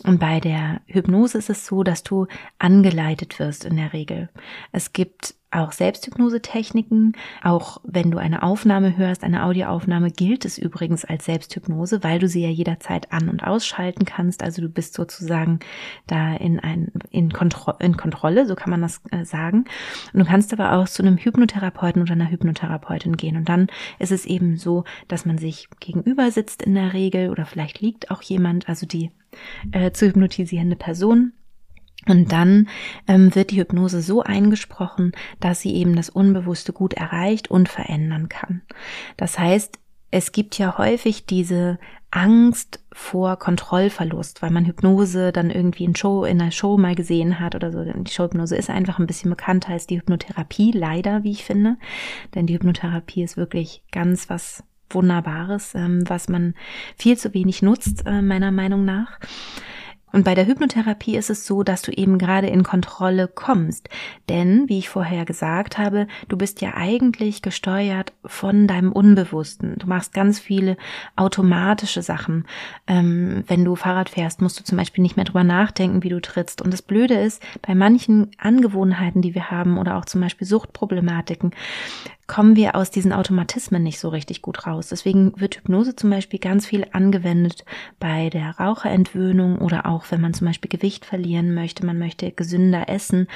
Und 0.04 0.20
bei 0.20 0.38
der 0.38 0.80
Hypnose 0.86 1.38
ist 1.38 1.50
es 1.50 1.66
so, 1.66 1.82
dass 1.82 2.04
du 2.04 2.28
angeleitet 2.58 3.38
wirst 3.38 3.64
in 3.64 3.76
der 3.76 3.92
Regel. 3.92 4.28
Es 4.72 4.92
gibt 4.92 5.34
auch 5.56 5.72
Selbsthypnose-Techniken. 5.72 7.12
Auch 7.42 7.78
wenn 7.84 8.10
du 8.10 8.18
eine 8.18 8.42
Aufnahme 8.42 8.96
hörst, 8.96 9.24
eine 9.24 9.44
Audioaufnahme, 9.44 10.10
gilt 10.10 10.44
es 10.44 10.58
übrigens 10.58 11.04
als 11.04 11.24
Selbsthypnose, 11.24 12.02
weil 12.02 12.18
du 12.18 12.28
sie 12.28 12.42
ja 12.42 12.48
jederzeit 12.48 13.12
an- 13.12 13.28
und 13.28 13.42
ausschalten 13.42 14.04
kannst. 14.04 14.42
Also 14.42 14.62
du 14.62 14.68
bist 14.68 14.94
sozusagen 14.94 15.60
da 16.06 16.34
in, 16.34 16.60
ein, 16.60 16.92
in, 17.10 17.32
Kontro 17.32 17.74
in 17.78 17.96
Kontrolle, 17.96 18.46
so 18.46 18.54
kann 18.54 18.70
man 18.70 18.82
das 18.82 19.00
äh, 19.10 19.24
sagen. 19.24 19.64
Und 20.12 20.20
du 20.20 20.24
kannst 20.24 20.52
aber 20.52 20.72
auch 20.72 20.88
zu 20.88 21.02
einem 21.02 21.16
Hypnotherapeuten 21.16 22.02
oder 22.02 22.12
einer 22.12 22.30
Hypnotherapeutin 22.30 23.16
gehen. 23.16 23.36
Und 23.36 23.48
dann 23.48 23.68
ist 23.98 24.12
es 24.12 24.26
eben 24.26 24.56
so, 24.56 24.84
dass 25.08 25.26
man 25.26 25.38
sich 25.38 25.68
gegenüber 25.80 26.30
sitzt 26.30 26.62
in 26.62 26.74
der 26.74 26.92
Regel 26.92 27.30
oder 27.30 27.46
vielleicht 27.46 27.80
liegt 27.80 28.10
auch 28.10 28.22
jemand, 28.22 28.68
also 28.68 28.86
die 28.86 29.10
äh, 29.72 29.92
zu 29.92 30.06
hypnotisierende 30.06 30.76
Person 30.76 31.32
und 32.08 32.32
dann 32.32 32.68
ähm, 33.08 33.34
wird 33.34 33.50
die 33.50 33.58
Hypnose 33.58 34.02
so 34.02 34.22
eingesprochen, 34.22 35.12
dass 35.40 35.60
sie 35.60 35.74
eben 35.74 35.96
das 35.96 36.08
Unbewusste 36.08 36.72
gut 36.72 36.94
erreicht 36.94 37.50
und 37.50 37.68
verändern 37.68 38.28
kann. 38.28 38.62
Das 39.16 39.38
heißt, 39.38 39.78
es 40.10 40.32
gibt 40.32 40.56
ja 40.58 40.78
häufig 40.78 41.26
diese 41.26 41.78
Angst 42.10 42.80
vor 42.92 43.36
Kontrollverlust, 43.36 44.40
weil 44.40 44.50
man 44.50 44.64
Hypnose 44.64 45.32
dann 45.32 45.50
irgendwie 45.50 45.84
in 45.84 45.96
Show, 45.96 46.24
in 46.24 46.40
einer 46.40 46.52
Show 46.52 46.78
mal 46.78 46.94
gesehen 46.94 47.40
hat 47.40 47.54
oder 47.54 47.72
so. 47.72 47.84
Die 47.84 48.10
Showhypnose 48.10 48.56
ist 48.56 48.70
einfach 48.70 48.98
ein 48.98 49.06
bisschen 49.06 49.30
bekannter 49.30 49.72
als 49.72 49.86
die 49.86 49.98
Hypnotherapie, 49.98 50.70
leider, 50.72 51.24
wie 51.24 51.32
ich 51.32 51.44
finde. 51.44 51.76
Denn 52.34 52.46
die 52.46 52.54
Hypnotherapie 52.54 53.22
ist 53.22 53.36
wirklich 53.36 53.82
ganz 53.92 54.30
was 54.30 54.62
Wunderbares, 54.88 55.74
ähm, 55.74 56.08
was 56.08 56.28
man 56.28 56.54
viel 56.96 57.18
zu 57.18 57.34
wenig 57.34 57.60
nutzt, 57.60 58.06
äh, 58.06 58.22
meiner 58.22 58.52
Meinung 58.52 58.84
nach. 58.84 59.18
Und 60.12 60.24
bei 60.24 60.34
der 60.34 60.46
Hypnotherapie 60.46 61.16
ist 61.16 61.30
es 61.30 61.46
so, 61.46 61.62
dass 61.62 61.82
du 61.82 61.90
eben 61.90 62.16
gerade 62.18 62.46
in 62.46 62.62
Kontrolle 62.62 63.28
kommst. 63.28 63.88
Denn, 64.28 64.68
wie 64.68 64.78
ich 64.78 64.88
vorher 64.88 65.24
gesagt 65.24 65.78
habe, 65.78 66.06
du 66.28 66.36
bist 66.36 66.60
ja 66.60 66.74
eigentlich 66.74 67.42
gesteuert 67.42 68.12
von 68.24 68.66
deinem 68.66 68.92
Unbewussten. 68.92 69.74
Du 69.78 69.86
machst 69.86 70.14
ganz 70.14 70.38
viele 70.38 70.76
automatische 71.16 72.02
Sachen. 72.02 72.46
Ähm, 72.86 73.44
wenn 73.48 73.64
du 73.64 73.74
Fahrrad 73.74 74.08
fährst, 74.08 74.40
musst 74.40 74.58
du 74.60 74.64
zum 74.64 74.78
Beispiel 74.78 75.02
nicht 75.02 75.16
mehr 75.16 75.24
drüber 75.24 75.44
nachdenken, 75.44 76.02
wie 76.02 76.08
du 76.08 76.20
trittst. 76.20 76.62
Und 76.62 76.72
das 76.72 76.82
Blöde 76.82 77.14
ist, 77.14 77.42
bei 77.66 77.74
manchen 77.74 78.30
Angewohnheiten, 78.38 79.22
die 79.22 79.34
wir 79.34 79.50
haben, 79.50 79.76
oder 79.76 79.96
auch 79.96 80.04
zum 80.04 80.20
Beispiel 80.20 80.46
Suchtproblematiken, 80.46 81.50
kommen 82.26 82.56
wir 82.56 82.74
aus 82.74 82.90
diesen 82.90 83.12
Automatismen 83.12 83.82
nicht 83.82 84.00
so 84.00 84.08
richtig 84.08 84.42
gut 84.42 84.66
raus. 84.66 84.88
Deswegen 84.88 85.38
wird 85.40 85.56
Hypnose 85.56 85.94
zum 85.94 86.10
Beispiel 86.10 86.40
ganz 86.40 86.66
viel 86.66 86.86
angewendet 86.92 87.64
bei 88.00 88.30
der 88.30 88.58
Raucherentwöhnung 88.58 89.58
oder 89.58 89.86
auch 89.86 90.06
wenn 90.10 90.20
man 90.20 90.34
zum 90.34 90.46
Beispiel 90.46 90.68
Gewicht 90.68 91.04
verlieren 91.04 91.54
möchte, 91.54 91.86
man 91.86 91.98
möchte 91.98 92.32
gesünder 92.32 92.88
essen, 92.88 93.28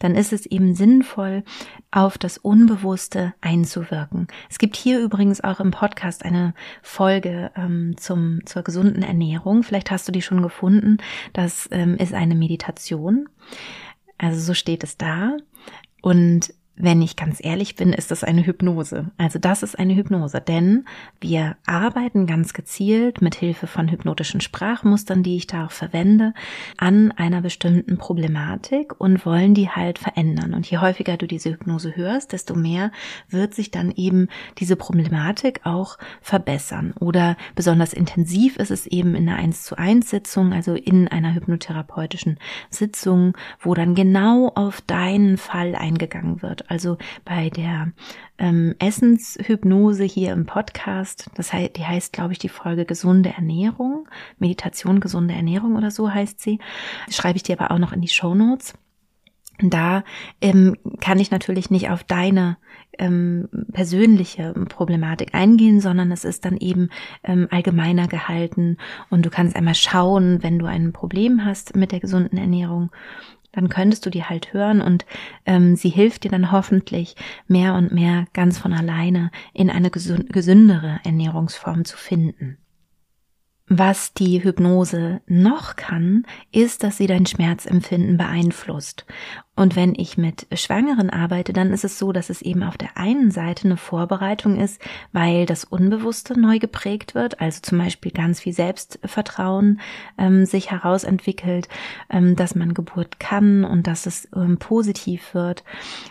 dann 0.00 0.16
ist 0.16 0.32
es 0.32 0.46
eben 0.46 0.74
sinnvoll, 0.74 1.44
auf 1.90 2.18
das 2.18 2.38
Unbewusste 2.38 3.34
einzuwirken. 3.40 4.26
Es 4.50 4.58
gibt 4.58 4.76
hier 4.76 5.00
übrigens 5.00 5.42
auch 5.42 5.60
im 5.60 5.70
Podcast 5.70 6.24
eine 6.24 6.54
Folge 6.82 7.52
ähm, 7.56 7.94
zum, 7.96 8.44
zur 8.44 8.62
gesunden 8.62 9.02
Ernährung. 9.02 9.62
Vielleicht 9.62 9.90
hast 9.90 10.08
du 10.08 10.12
die 10.12 10.22
schon 10.22 10.42
gefunden. 10.42 10.98
Das 11.32 11.68
ähm, 11.70 11.96
ist 11.96 12.14
eine 12.14 12.34
Meditation. 12.34 13.28
Also 14.18 14.40
so 14.40 14.54
steht 14.54 14.82
es 14.84 14.96
da. 14.96 15.36
Und 16.00 16.54
wenn 16.74 17.02
ich 17.02 17.16
ganz 17.16 17.38
ehrlich 17.44 17.76
bin, 17.76 17.92
ist 17.92 18.10
das 18.10 18.24
eine 18.24 18.46
Hypnose. 18.46 19.10
Also 19.18 19.38
das 19.38 19.62
ist 19.62 19.78
eine 19.78 19.94
Hypnose, 19.94 20.40
denn 20.40 20.86
wir 21.20 21.56
arbeiten 21.66 22.26
ganz 22.26 22.54
gezielt 22.54 23.20
mit 23.20 23.34
Hilfe 23.34 23.66
von 23.66 23.90
hypnotischen 23.90 24.40
Sprachmustern, 24.40 25.22
die 25.22 25.36
ich 25.36 25.46
da 25.46 25.66
auch 25.66 25.70
verwende, 25.70 26.32
an 26.78 27.12
einer 27.12 27.42
bestimmten 27.42 27.98
Problematik 27.98 28.98
und 28.98 29.26
wollen 29.26 29.52
die 29.52 29.68
halt 29.68 29.98
verändern. 29.98 30.54
Und 30.54 30.68
je 30.70 30.78
häufiger 30.78 31.18
du 31.18 31.26
diese 31.26 31.50
Hypnose 31.50 31.94
hörst, 31.94 32.32
desto 32.32 32.54
mehr 32.54 32.90
wird 33.28 33.54
sich 33.54 33.70
dann 33.70 33.90
eben 33.90 34.28
diese 34.58 34.76
Problematik 34.76 35.60
auch 35.64 35.98
verbessern. 36.22 36.94
Oder 36.98 37.36
besonders 37.54 37.92
intensiv 37.92 38.56
ist 38.56 38.70
es 38.70 38.86
eben 38.86 39.14
in 39.14 39.28
einer 39.28 39.38
1 39.38 39.64
zu 39.64 39.76
1 39.76 40.08
Sitzung, 40.08 40.54
also 40.54 40.74
in 40.74 41.06
einer 41.06 41.34
hypnotherapeutischen 41.34 42.38
Sitzung, 42.70 43.36
wo 43.60 43.74
dann 43.74 43.94
genau 43.94 44.50
auf 44.54 44.80
deinen 44.80 45.36
Fall 45.36 45.74
eingegangen 45.74 46.40
wird 46.40 46.61
also 46.68 46.98
bei 47.24 47.50
der 47.50 47.92
ähm, 48.38 48.74
Essenshypnose 48.78 50.04
hier 50.04 50.32
im 50.32 50.46
Podcast, 50.46 51.30
das 51.34 51.52
heißt, 51.52 51.76
die 51.76 51.84
heißt, 51.84 52.12
glaube 52.12 52.32
ich, 52.32 52.38
die 52.38 52.48
Folge 52.48 52.84
gesunde 52.84 53.30
Ernährung, 53.30 54.08
Meditation, 54.38 55.00
gesunde 55.00 55.34
Ernährung 55.34 55.76
oder 55.76 55.90
so 55.90 56.12
heißt 56.12 56.40
sie, 56.40 56.58
schreibe 57.10 57.36
ich 57.36 57.42
dir 57.42 57.60
aber 57.60 57.72
auch 57.72 57.78
noch 57.78 57.92
in 57.92 58.00
die 58.00 58.08
Show 58.08 58.34
Notes. 58.34 58.74
Da 59.60 60.02
ähm, 60.40 60.76
kann 61.00 61.20
ich 61.20 61.30
natürlich 61.30 61.70
nicht 61.70 61.90
auf 61.90 62.02
deine 62.02 62.56
ähm, 62.98 63.48
persönliche 63.72 64.54
Problematik 64.68 65.34
eingehen, 65.34 65.80
sondern 65.80 66.10
es 66.10 66.24
ist 66.24 66.44
dann 66.44 66.56
eben 66.56 66.88
ähm, 67.22 67.48
allgemeiner 67.50 68.08
gehalten 68.08 68.78
und 69.08 69.24
du 69.24 69.30
kannst 69.30 69.54
einmal 69.54 69.74
schauen, 69.74 70.42
wenn 70.42 70.58
du 70.58 70.66
ein 70.66 70.92
Problem 70.92 71.44
hast 71.44 71.76
mit 71.76 71.92
der 71.92 72.00
gesunden 72.00 72.38
Ernährung 72.38 72.90
dann 73.52 73.68
könntest 73.68 74.04
du 74.06 74.10
die 74.10 74.24
halt 74.24 74.52
hören 74.52 74.80
und 74.80 75.04
ähm, 75.46 75.76
sie 75.76 75.90
hilft 75.90 76.24
dir 76.24 76.30
dann 76.30 76.50
hoffentlich 76.50 77.14
mehr 77.46 77.74
und 77.74 77.92
mehr 77.92 78.26
ganz 78.32 78.58
von 78.58 78.72
alleine 78.72 79.30
in 79.52 79.70
eine 79.70 79.90
gesündere 79.90 81.00
Ernährungsform 81.04 81.84
zu 81.84 81.96
finden. 81.96 82.58
Was 83.68 84.12
die 84.12 84.42
Hypnose 84.42 85.22
noch 85.26 85.76
kann, 85.76 86.26
ist, 86.50 86.82
dass 86.82 86.98
sie 86.98 87.06
dein 87.06 87.24
Schmerzempfinden 87.24 88.18
beeinflusst. 88.18 89.06
Und 89.54 89.76
wenn 89.76 89.94
ich 89.94 90.16
mit 90.16 90.46
Schwangeren 90.54 91.10
arbeite, 91.10 91.52
dann 91.52 91.74
ist 91.74 91.84
es 91.84 91.98
so, 91.98 92.12
dass 92.12 92.30
es 92.30 92.40
eben 92.40 92.62
auf 92.62 92.78
der 92.78 92.96
einen 92.96 93.30
Seite 93.30 93.64
eine 93.68 93.76
Vorbereitung 93.76 94.58
ist, 94.58 94.80
weil 95.12 95.44
das 95.44 95.64
Unbewusste 95.64 96.40
neu 96.40 96.58
geprägt 96.58 97.14
wird, 97.14 97.38
also 97.38 97.60
zum 97.60 97.76
Beispiel 97.76 98.12
ganz 98.12 98.40
viel 98.40 98.54
Selbstvertrauen 98.54 99.78
ähm, 100.16 100.46
sich 100.46 100.70
herausentwickelt, 100.70 101.68
ähm, 102.08 102.34
dass 102.34 102.54
man 102.54 102.72
Geburt 102.72 103.20
kann 103.20 103.64
und 103.64 103.86
dass 103.86 104.06
es 104.06 104.26
ähm, 104.34 104.56
positiv 104.56 105.34
wird. 105.34 105.64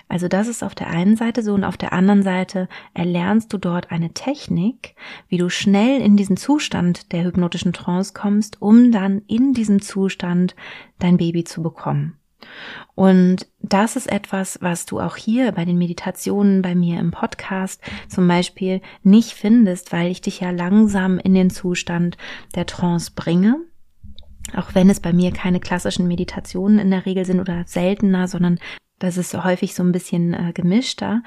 Also 0.07 0.27
das 0.27 0.47
ist 0.47 0.63
auf 0.63 0.75
der 0.75 0.91
einen 0.91 1.17
Seite 1.17 1.41
so 1.41 1.55
und 1.55 1.63
auf 1.63 1.77
der 1.77 1.93
anderen 1.93 2.21
Seite 2.21 2.69
erlernst 2.93 3.51
du 3.53 3.57
dort 3.57 3.89
eine 3.89 4.13
Technik, 4.13 4.93
wie 5.29 5.39
du 5.39 5.49
schnell 5.49 5.99
in 5.99 6.15
diesen 6.15 6.37
Zustand 6.37 7.11
der 7.11 7.23
hypnotischen 7.23 7.73
Trance 7.73 8.13
kommst, 8.13 8.61
um 8.61 8.91
dann 8.91 9.23
in 9.25 9.53
diesem 9.53 9.81
Zustand 9.81 10.55
dein 10.99 11.17
Baby 11.17 11.43
zu 11.43 11.63
bekommen. 11.63 12.20
Und 12.95 13.47
das 13.61 13.95
ist 13.95 14.11
etwas, 14.11 14.59
was 14.61 14.85
du 14.85 14.99
auch 14.99 15.15
hier 15.15 15.51
bei 15.51 15.65
den 15.65 15.77
Meditationen 15.77 16.61
bei 16.61 16.75
mir 16.75 16.99
im 16.99 17.11
Podcast 17.11 17.81
zum 18.07 18.27
Beispiel 18.27 18.81
nicht 19.03 19.31
findest, 19.31 19.91
weil 19.91 20.11
ich 20.11 20.21
dich 20.21 20.39
ja 20.39 20.51
langsam 20.51 21.17
in 21.19 21.33
den 21.33 21.49
Zustand 21.49 22.17
der 22.55 22.65
Trance 22.65 23.11
bringe. 23.15 23.57
Auch 24.55 24.75
wenn 24.75 24.89
es 24.89 24.99
bei 24.99 25.13
mir 25.13 25.31
keine 25.31 25.59
klassischen 25.59 26.07
Meditationen 26.07 26.79
in 26.79 26.91
der 26.91 27.05
Regel 27.05 27.25
sind 27.25 27.39
oder 27.39 27.63
seltener, 27.65 28.27
sondern 28.27 28.59
das 28.99 29.17
ist 29.17 29.33
häufig 29.43 29.73
so 29.73 29.83
ein 29.83 29.91
bisschen 29.91 30.33
äh, 30.33 30.51
gemischter, 30.53 31.23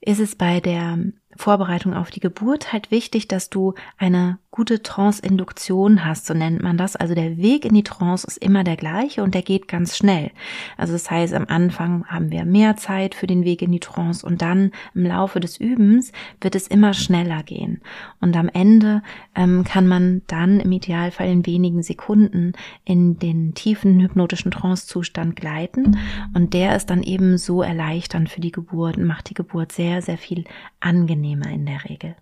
ist 0.00 0.20
es 0.20 0.36
bei 0.36 0.60
der 0.60 0.98
Vorbereitung 1.34 1.94
auf 1.94 2.10
die 2.10 2.20
Geburt 2.20 2.72
halt 2.72 2.90
wichtig, 2.90 3.28
dass 3.28 3.48
du 3.48 3.74
eine 3.96 4.38
gute 4.56 4.82
Trance-Induktion 4.82 6.06
hast, 6.06 6.24
so 6.24 6.32
nennt 6.32 6.62
man 6.62 6.78
das. 6.78 6.96
Also 6.96 7.14
der 7.14 7.36
Weg 7.36 7.66
in 7.66 7.74
die 7.74 7.82
Trance 7.82 8.26
ist 8.26 8.38
immer 8.38 8.64
der 8.64 8.76
gleiche 8.76 9.22
und 9.22 9.34
der 9.34 9.42
geht 9.42 9.68
ganz 9.68 9.98
schnell. 9.98 10.30
Also 10.78 10.94
das 10.94 11.10
heißt, 11.10 11.34
am 11.34 11.44
Anfang 11.46 12.06
haben 12.06 12.30
wir 12.30 12.46
mehr 12.46 12.76
Zeit 12.76 13.14
für 13.14 13.26
den 13.26 13.44
Weg 13.44 13.60
in 13.60 13.70
die 13.70 13.80
Trance 13.80 14.26
und 14.26 14.40
dann 14.40 14.72
im 14.94 15.04
Laufe 15.04 15.40
des 15.40 15.58
Übens 15.58 16.10
wird 16.40 16.54
es 16.54 16.68
immer 16.68 16.94
schneller 16.94 17.42
gehen. 17.42 17.82
Und 18.22 18.34
am 18.34 18.48
Ende 18.48 19.02
ähm, 19.34 19.62
kann 19.62 19.86
man 19.86 20.22
dann 20.26 20.60
im 20.60 20.72
Idealfall 20.72 21.28
in 21.28 21.44
wenigen 21.44 21.82
Sekunden 21.82 22.54
in 22.86 23.18
den 23.18 23.52
tiefen 23.52 24.00
hypnotischen 24.00 24.52
Trance-Zustand 24.52 25.36
gleiten 25.36 25.98
und 26.34 26.54
der 26.54 26.76
ist 26.76 26.88
dann 26.88 27.02
eben 27.02 27.36
so 27.36 27.60
erleichternd 27.60 28.30
für 28.30 28.40
die 28.40 28.52
Geburt 28.52 28.96
und 28.96 29.04
macht 29.04 29.28
die 29.28 29.34
Geburt 29.34 29.72
sehr, 29.72 30.00
sehr 30.00 30.16
viel 30.16 30.44
angenehmer 30.80 31.50
in 31.50 31.66
der 31.66 31.84
Regel. 31.84 32.16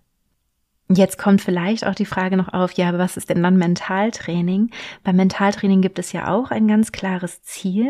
Jetzt 0.87 1.17
kommt 1.17 1.41
vielleicht 1.41 1.87
auch 1.87 1.95
die 1.95 2.05
Frage 2.05 2.37
noch 2.37 2.53
auf, 2.53 2.73
ja, 2.73 2.95
was 2.95 3.17
ist 3.17 3.31
denn 3.31 3.41
dann 3.41 3.57
Mentaltraining? 3.57 4.69
Beim 5.03 5.15
Mentaltraining 5.15 5.81
gibt 5.81 5.97
es 5.97 6.11
ja 6.11 6.31
auch 6.31 6.51
ein 6.51 6.67
ganz 6.67 6.91
klares 6.91 7.41
Ziel 7.41 7.87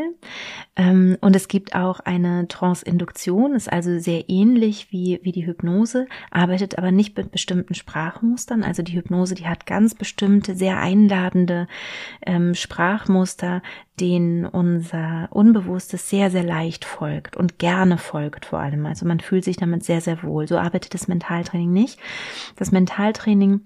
ähm, 0.77 1.17
und 1.19 1.35
es 1.35 1.49
gibt 1.49 1.75
auch 1.75 1.99
eine 1.99 2.47
Trance-Induktion, 2.47 3.53
ist 3.53 3.69
also 3.69 3.99
sehr 3.99 4.29
ähnlich 4.29 4.93
wie, 4.93 5.19
wie 5.23 5.33
die 5.33 5.45
Hypnose, 5.45 6.07
arbeitet 6.31 6.77
aber 6.77 6.91
nicht 6.91 7.17
mit 7.17 7.31
bestimmten 7.33 7.73
Sprachmustern. 7.73 8.63
Also 8.63 8.81
die 8.81 8.95
Hypnose, 8.95 9.35
die 9.35 9.47
hat 9.47 9.65
ganz 9.65 9.93
bestimmte, 9.93 10.55
sehr 10.55 10.79
einladende 10.79 11.67
ähm, 12.25 12.55
Sprachmuster, 12.55 13.61
den 13.99 14.45
unser 14.45 15.29
Unbewusstes 15.31 16.09
sehr, 16.09 16.29
sehr 16.29 16.43
leicht 16.43 16.83
folgt 16.83 17.37
und 17.37 17.59
gerne 17.59 17.97
folgt 17.97 18.45
vor 18.45 18.59
allem. 18.59 18.85
Also 18.85 19.05
man 19.05 19.21
fühlt 19.21 19.45
sich 19.45 19.55
damit 19.55 19.83
sehr, 19.85 20.01
sehr 20.01 20.21
wohl. 20.23 20.47
So 20.47 20.57
arbeitet 20.57 20.93
das 20.93 21.07
Mentaltraining 21.07 21.71
nicht. 21.71 21.99
Das 22.57 22.71
Mentaltraining 22.85 23.61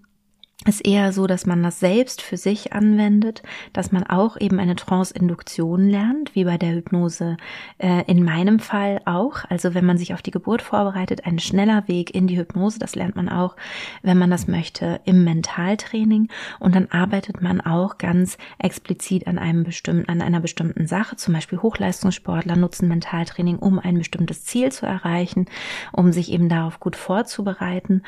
ist 0.65 0.85
eher 0.85 1.13
so, 1.13 1.25
dass 1.25 1.45
man 1.45 1.63
das 1.63 1.79
selbst 1.79 2.21
für 2.21 2.35
sich 2.35 2.73
anwendet, 2.73 3.43
dass 3.71 3.93
man 3.93 4.03
auch 4.03 4.35
eben 4.37 4.59
eine 4.59 4.75
Trance-Induktion 4.75 5.87
lernt, 5.87 6.35
wie 6.35 6.43
bei 6.43 6.57
der 6.57 6.73
Hypnose 6.73 7.37
äh, 7.77 8.03
in 8.07 8.25
meinem 8.25 8.59
Fall 8.59 8.99
auch. 9.05 9.45
Also 9.47 9.73
wenn 9.73 9.85
man 9.85 9.97
sich 9.97 10.13
auf 10.13 10.21
die 10.21 10.31
Geburt 10.31 10.61
vorbereitet, 10.61 11.25
ein 11.25 11.39
schneller 11.39 11.87
Weg 11.87 12.13
in 12.13 12.27
die 12.27 12.37
Hypnose, 12.37 12.77
das 12.77 12.95
lernt 12.95 13.15
man 13.15 13.29
auch, 13.29 13.55
wenn 14.01 14.17
man 14.17 14.29
das 14.29 14.47
möchte, 14.47 14.99
im 15.05 15.23
Mentaltraining. 15.23 16.27
Und 16.59 16.75
dann 16.75 16.87
arbeitet 16.91 17.41
man 17.41 17.61
auch 17.61 17.97
ganz 17.97 18.37
explizit 18.57 19.27
an 19.27 19.39
einem 19.39 19.63
bestimmten, 19.63 20.09
an 20.09 20.21
einer 20.21 20.41
bestimmten 20.41 20.87
Sache. 20.87 21.15
Zum 21.15 21.33
Beispiel 21.33 21.61
Hochleistungssportler 21.61 22.57
nutzen 22.57 22.89
Mentaltraining, 22.89 23.59
um 23.59 23.79
ein 23.79 23.97
bestimmtes 23.97 24.43
Ziel 24.43 24.73
zu 24.73 24.85
erreichen, 24.85 25.45
um 25.93 26.11
sich 26.11 26.33
eben 26.33 26.49
darauf 26.49 26.81
gut 26.81 26.97
vorzubereiten. 26.97 28.03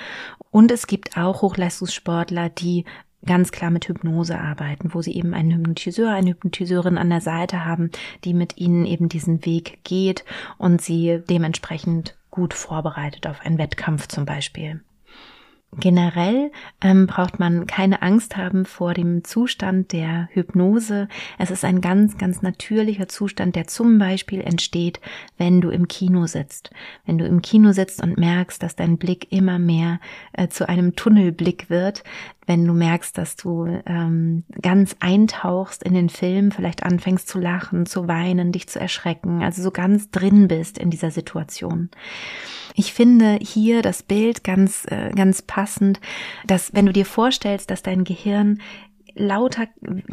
Und 0.51 0.69
es 0.69 0.85
gibt 0.85 1.15
auch 1.15 1.41
Hochleistungssportler, 1.41 2.40
die 2.49 2.85
ganz 3.25 3.51
klar 3.51 3.69
mit 3.69 3.87
Hypnose 3.87 4.39
arbeiten, 4.39 4.93
wo 4.93 5.01
sie 5.01 5.13
eben 5.15 5.33
einen 5.33 5.51
Hypnotiseur, 5.51 6.11
eine 6.11 6.31
Hypnotiseurin 6.31 6.97
an 6.97 7.09
der 7.09 7.21
Seite 7.21 7.65
haben, 7.65 7.91
die 8.23 8.33
mit 8.33 8.57
ihnen 8.57 8.85
eben 8.85 9.09
diesen 9.09 9.45
Weg 9.45 9.79
geht 9.83 10.25
und 10.57 10.81
sie 10.81 11.21
dementsprechend 11.29 12.17
gut 12.31 12.53
vorbereitet 12.53 13.27
auf 13.27 13.41
einen 13.41 13.57
Wettkampf 13.57 14.07
zum 14.07 14.25
Beispiel. 14.25 14.81
Generell 15.79 16.51
ähm, 16.81 17.07
braucht 17.07 17.39
man 17.39 17.65
keine 17.65 18.01
Angst 18.01 18.35
haben 18.35 18.65
vor 18.65 18.93
dem 18.93 19.23
Zustand 19.23 19.93
der 19.93 20.27
Hypnose. 20.33 21.07
Es 21.37 21.49
ist 21.49 21.63
ein 21.63 21.79
ganz, 21.79 22.17
ganz 22.17 22.41
natürlicher 22.41 23.07
Zustand, 23.07 23.55
der 23.55 23.67
zum 23.67 23.97
Beispiel 23.97 24.41
entsteht, 24.41 24.99
wenn 25.37 25.61
du 25.61 25.69
im 25.69 25.87
Kino 25.87 26.25
sitzt. 26.25 26.71
Wenn 27.05 27.17
du 27.17 27.25
im 27.25 27.41
Kino 27.41 27.71
sitzt 27.71 28.03
und 28.03 28.17
merkst, 28.17 28.61
dass 28.61 28.75
dein 28.75 28.97
Blick 28.97 29.31
immer 29.31 29.59
mehr 29.59 30.01
äh, 30.33 30.49
zu 30.49 30.67
einem 30.67 30.97
Tunnelblick 30.97 31.69
wird, 31.69 32.03
wenn 32.47 32.65
du 32.65 32.73
merkst, 32.73 33.17
dass 33.17 33.35
du 33.35 33.65
ähm, 33.85 34.43
ganz 34.61 34.95
eintauchst 34.99 35.83
in 35.83 35.93
den 35.93 36.09
Film, 36.09 36.51
vielleicht 36.51 36.83
anfängst 36.83 37.27
zu 37.27 37.39
lachen, 37.39 37.85
zu 37.85 38.07
weinen, 38.07 38.51
dich 38.51 38.67
zu 38.67 38.79
erschrecken, 38.79 39.43
also 39.43 39.61
so 39.61 39.71
ganz 39.71 40.09
drin 40.09 40.47
bist 40.47 40.77
in 40.77 40.89
dieser 40.89 41.11
Situation. 41.11 41.89
Ich 42.73 42.93
finde 42.93 43.37
hier 43.41 43.81
das 43.81 44.03
Bild 44.03 44.43
ganz, 44.43 44.85
äh, 44.89 45.11
ganz 45.11 45.41
passend, 45.41 45.99
dass 46.45 46.73
wenn 46.73 46.85
du 46.85 46.93
dir 46.93 47.05
vorstellst, 47.05 47.69
dass 47.69 47.83
dein 47.83 48.03
Gehirn 48.03 48.59
lauter 49.15 49.67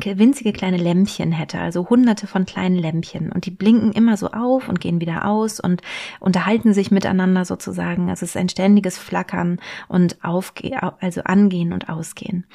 winzige 0.05 0.53
kleine 0.53 0.77
Lämpchen 0.77 1.33
hätte, 1.33 1.61
also 1.61 1.89
hunderte 1.89 2.27
von 2.27 2.45
kleinen 2.45 2.77
Lämpchen 2.77 3.33
und 3.33 3.47
die 3.47 3.51
blinken 3.51 3.93
immer 3.93 4.17
so 4.17 4.31
auf 4.31 4.69
und 4.69 4.81
gehen 4.81 5.01
wieder 5.01 5.27
aus 5.27 5.61
und 5.61 5.83
unterhalten 6.21 6.73
sich 6.73 6.91
miteinander 6.91 7.45
sozusagen. 7.45 8.11
Also 8.11 8.25
es 8.25 8.31
ist 8.31 8.37
ein 8.37 8.49
ständiges 8.49 8.99
Flackern 8.99 9.61
und 9.89 10.23
aufgehen, 10.25 10.79
also 11.01 11.23
angehen 11.23 11.73
und 11.73 11.89
ausgehen 11.89 12.47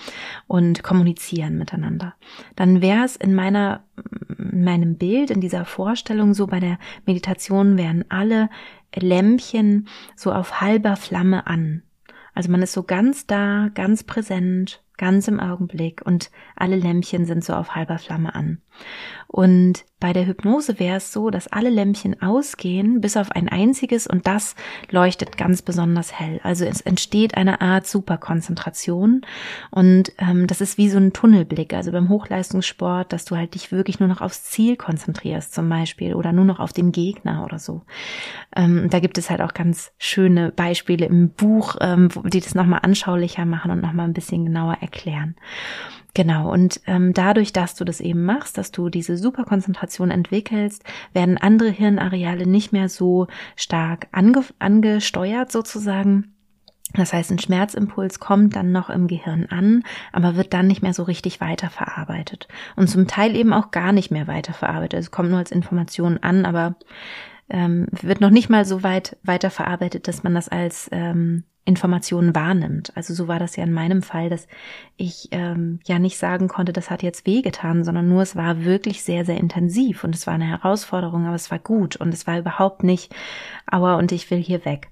und 0.48 0.84
kommunizieren 0.84 1.58
miteinander. 1.58 2.16
Dann 2.56 2.82
wäre 2.82 3.06
es 3.06 3.16
in 3.16 3.36
meiner, 3.36 3.84
in 4.38 4.64
meinem 4.64 4.98
Bild, 4.98 5.32
in 5.32 5.42
dieser 5.42 5.66
Vorstellung 5.66 6.34
so 6.34 6.48
bei 6.48 6.60
der 6.60 6.80
Meditation 7.06 7.78
wären 7.78 8.06
alle 8.10 8.50
Lämpchen 8.96 9.88
so 10.16 10.32
auf 10.32 10.62
halber 10.62 10.96
Flamme 10.96 11.48
an. 11.48 11.84
Also 12.34 12.52
man 12.52 12.62
ist 12.62 12.74
so 12.74 12.84
ganz 12.84 13.28
da, 13.28 13.70
ganz 13.74 14.04
präsent, 14.04 14.84
ganz 15.04 15.28
im 15.28 15.42
Augenblick 15.42 16.02
und 16.06 16.32
alle 16.56 16.78
Lämpchen 16.78 17.26
sind 17.26 17.44
so 17.44 17.52
auf 17.52 17.76
halber 17.76 17.98
Flamme 17.98 18.34
an. 18.34 18.62
Und 19.28 19.84
bei 20.00 20.14
der 20.14 20.28
Hypnose 20.28 20.80
wäre 20.80 20.98
es 20.98 21.12
so, 21.12 21.30
dass 21.30 21.48
alle 21.48 21.70
Lämpchen 21.70 22.22
ausgehen, 22.22 23.02
bis 23.02 23.18
auf 23.18 23.32
ein 23.32 23.50
einziges 23.50 24.06
und 24.06 24.28
das 24.28 24.56
leuchtet 24.92 25.38
ganz 25.38 25.62
besonders 25.62 26.20
hell. 26.20 26.40
Also 26.44 26.66
es 26.66 26.82
entsteht 26.82 27.36
eine 27.36 27.60
Art 27.60 27.88
Superkonzentration 27.88 29.22
und 29.72 30.12
ähm, 30.20 30.46
das 30.48 30.62
ist 30.62 30.78
wie 30.78 30.90
so 30.90 31.00
ein 31.00 31.14
Tunnelblick. 31.14 31.74
Also 31.74 31.92
beim 31.92 32.10
Hochleistungssport, 32.10 33.12
dass 33.12 33.26
du 33.26 33.36
halt 33.36 33.56
dich 33.56 33.72
wirklich 33.72 34.00
nur 34.00 34.10
noch 34.10 34.22
aufs 34.22 34.44
Ziel 34.44 34.78
konzentrierst 34.78 35.54
zum 35.54 35.68
Beispiel 35.68 36.14
oder 36.14 36.32
nur 36.32 36.46
noch 36.46 36.60
auf 36.60 36.74
den 36.74 36.92
Gegner 36.92 37.44
oder 37.44 37.60
so. 37.60 37.82
Ähm, 38.56 38.90
da 38.90 39.00
gibt 39.00 39.18
es 39.18 39.30
halt 39.30 39.42
auch 39.42 39.54
ganz 39.54 39.92
schöne 39.98 40.52
Beispiele 40.52 41.06
im 41.08 41.30
Buch, 41.30 41.76
ähm, 41.82 42.10
die 42.26 42.40
das 42.40 42.56
nochmal 42.56 42.82
anschaulicher 42.84 43.46
machen 43.46 43.72
und 43.72 43.82
nochmal 43.82 44.06
ein 44.06 44.14
bisschen 44.14 44.46
genauer 44.46 44.78
erklären. 44.80 44.93
Genau, 46.16 46.52
und 46.52 46.80
ähm, 46.86 47.14
dadurch, 47.14 47.54
dass 47.54 47.74
du 47.74 47.86
das 47.86 48.00
eben 48.00 48.24
machst, 48.24 48.60
dass 48.60 48.72
du 48.72 48.90
diese 48.90 49.18
Superkonzentration 49.18 50.12
entwickelst, 50.12 50.84
werden 51.12 51.40
andere 51.40 51.70
Hirnareale 51.70 52.46
nicht 52.46 52.72
mehr 52.72 52.88
so 52.88 53.28
stark 53.56 54.08
ange 54.12 54.44
angesteuert 54.60 55.52
sozusagen. 55.52 56.36
Das 56.94 57.14
heißt, 57.14 57.32
ein 57.32 57.40
Schmerzimpuls 57.40 58.20
kommt 58.20 58.56
dann 58.56 58.72
noch 58.72 58.92
im 58.92 59.08
Gehirn 59.08 59.48
an, 59.50 59.84
aber 60.12 60.36
wird 60.36 60.54
dann 60.54 60.68
nicht 60.68 60.84
mehr 60.84 60.94
so 60.94 61.02
richtig 61.02 61.42
weiterverarbeitet. 61.42 62.48
Und 62.76 62.88
zum 62.88 63.08
Teil 63.08 63.36
eben 63.36 63.52
auch 63.52 63.72
gar 63.72 63.92
nicht 63.92 64.12
mehr 64.12 64.28
weiterverarbeitet. 64.28 65.00
Es 65.00 65.10
kommt 65.10 65.30
nur 65.30 65.40
als 65.40 65.52
Information 65.52 66.20
an, 66.22 66.46
aber 66.46 66.76
ähm, 67.50 67.88
wird 67.92 68.22
noch 68.22 68.30
nicht 68.30 68.50
mal 68.50 68.66
so 68.66 68.84
weit 68.84 69.18
weiterverarbeitet, 69.24 70.08
dass 70.08 70.22
man 70.22 70.36
das 70.36 70.50
als 70.50 70.88
ähm, 70.92 71.46
Informationen 71.66 72.36
wahrnimmt. 72.36 72.92
Also 72.96 73.14
so 73.14 73.28
war 73.28 73.40
das 73.40 73.56
ja 73.56 73.64
in 73.64 73.72
meinem 73.72 74.02
Fall, 74.02 74.30
dass 74.30 74.48
ich 74.98 75.30
ähm, 75.32 75.80
ja 75.86 75.98
nicht 75.98 76.18
sagen 76.18 76.50
konnte, 76.50 76.74
das 76.74 76.90
hat 76.90 77.04
jetzt 77.04 77.26
wehgetan, 77.26 77.86
sondern 77.86 78.10
nur 78.10 78.22
es 78.22 78.36
war 78.36 78.66
wirklich 78.66 79.04
sehr, 79.04 79.24
sehr 79.24 79.38
intensiv 79.38 80.04
und 80.04 80.14
es 80.14 80.28
war 80.28 80.34
eine 80.34 80.48
Herausforderung, 80.48 81.26
aber 81.26 81.36
es 81.36 81.52
war 81.52 81.60
gut 81.60 81.96
und 81.96 82.14
es 82.14 82.28
war 82.28 82.38
überhaupt 82.38 82.84
nicht, 82.84 83.16
aua 83.66 83.96
und 83.96 84.12
ich 84.12 84.30
will 84.30 84.40
hier 84.40 84.66
weg. 84.66 84.90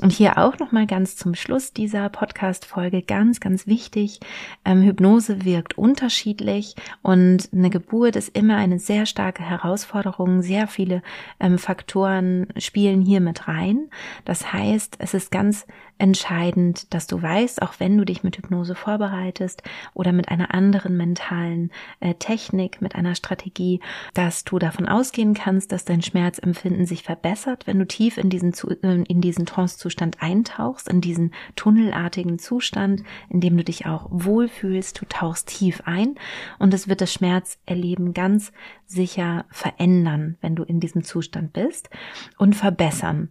Und 0.00 0.10
hier 0.10 0.38
auch 0.38 0.58
nochmal 0.58 0.86
ganz 0.86 1.16
zum 1.16 1.34
Schluss 1.34 1.72
dieser 1.72 2.08
Podcast-Folge 2.08 3.02
ganz, 3.02 3.40
ganz 3.40 3.66
wichtig. 3.66 4.20
Ähm, 4.64 4.82
Hypnose 4.82 5.44
wirkt 5.44 5.76
unterschiedlich 5.76 6.74
und 7.02 7.50
eine 7.52 7.68
Geburt 7.68 8.16
ist 8.16 8.36
immer 8.36 8.56
eine 8.56 8.78
sehr 8.78 9.04
starke 9.06 9.42
Herausforderung. 9.42 10.40
Sehr 10.40 10.66
viele 10.66 11.02
ähm, 11.38 11.58
Faktoren 11.58 12.48
spielen 12.56 13.02
hier 13.02 13.20
mit 13.20 13.48
rein. 13.48 13.90
Das 14.24 14.52
heißt, 14.52 14.96
es 14.98 15.14
ist 15.14 15.30
ganz 15.30 15.66
entscheidend, 15.98 16.92
dass 16.92 17.06
du 17.06 17.22
weißt, 17.22 17.62
auch 17.62 17.74
wenn 17.78 17.96
du 17.96 18.04
dich 18.04 18.22
mit 18.24 18.36
Hypnose 18.36 18.74
vorbereitest 18.74 19.62
oder 19.94 20.12
mit 20.12 20.28
einer 20.28 20.52
anderen 20.52 20.96
mentalen 20.96 21.70
äh, 22.00 22.14
Technik, 22.14 22.82
mit 22.82 22.94
einer 22.94 23.14
Strategie, 23.14 23.80
dass 24.14 24.44
du 24.44 24.58
davon 24.58 24.88
ausgehen 24.88 25.34
kannst, 25.34 25.72
dass 25.72 25.84
dein 25.84 26.02
Schmerzempfinden 26.02 26.86
sich 26.86 27.02
verbessert, 27.02 27.66
wenn 27.66 27.78
du 27.78 27.86
tief 27.86 28.18
in 28.18 28.30
diesen, 28.30 28.52
äh, 28.82 29.04
in 29.04 29.20
diesen 29.20 29.46
Trance-Zustand 29.46 30.22
eintauchst, 30.22 30.88
in 30.88 31.00
diesen 31.00 31.32
tunnelartigen 31.56 32.38
Zustand, 32.38 33.04
in 33.28 33.40
dem 33.40 33.56
du 33.56 33.64
dich 33.64 33.86
auch 33.86 34.08
wohlfühlst, 34.10 35.00
du 35.00 35.06
tauchst 35.06 35.48
tief 35.48 35.82
ein 35.84 36.16
und 36.58 36.74
es 36.74 36.88
wird 36.88 37.00
das 37.00 37.12
Schmerzerleben 37.12 38.12
ganz 38.12 38.52
sicher 38.86 39.44
verändern, 39.50 40.36
wenn 40.40 40.56
du 40.56 40.64
in 40.64 40.80
diesem 40.80 41.04
Zustand 41.04 41.52
bist 41.52 41.90
und 42.38 42.56
verbessern. 42.56 43.30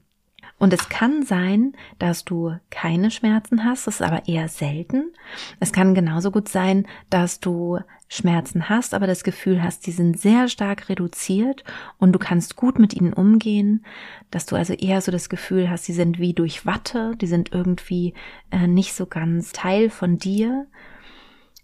Und 0.61 0.73
es 0.73 0.89
kann 0.89 1.23
sein, 1.23 1.73
dass 1.97 2.23
du 2.23 2.55
keine 2.69 3.09
Schmerzen 3.09 3.65
hast, 3.65 3.87
das 3.87 3.95
ist 3.95 4.01
aber 4.03 4.27
eher 4.27 4.47
selten. 4.47 5.11
Es 5.59 5.73
kann 5.73 5.95
genauso 5.95 6.29
gut 6.29 6.49
sein, 6.49 6.85
dass 7.09 7.39
du 7.39 7.79
Schmerzen 8.07 8.69
hast, 8.69 8.93
aber 8.93 9.07
das 9.07 9.23
Gefühl 9.23 9.63
hast, 9.63 9.87
die 9.87 9.91
sind 9.91 10.19
sehr 10.19 10.49
stark 10.49 10.87
reduziert 10.87 11.63
und 11.97 12.11
du 12.11 12.19
kannst 12.19 12.57
gut 12.57 12.77
mit 12.77 12.93
ihnen 12.93 13.11
umgehen, 13.11 13.83
dass 14.29 14.45
du 14.45 14.55
also 14.55 14.73
eher 14.73 15.01
so 15.01 15.11
das 15.11 15.29
Gefühl 15.29 15.67
hast, 15.67 15.87
die 15.87 15.93
sind 15.93 16.19
wie 16.19 16.35
durch 16.35 16.63
Watte, 16.63 17.15
die 17.15 17.25
sind 17.25 17.51
irgendwie 17.51 18.13
äh, 18.51 18.67
nicht 18.67 18.93
so 18.93 19.07
ganz 19.07 19.53
Teil 19.53 19.89
von 19.89 20.19
dir. 20.19 20.67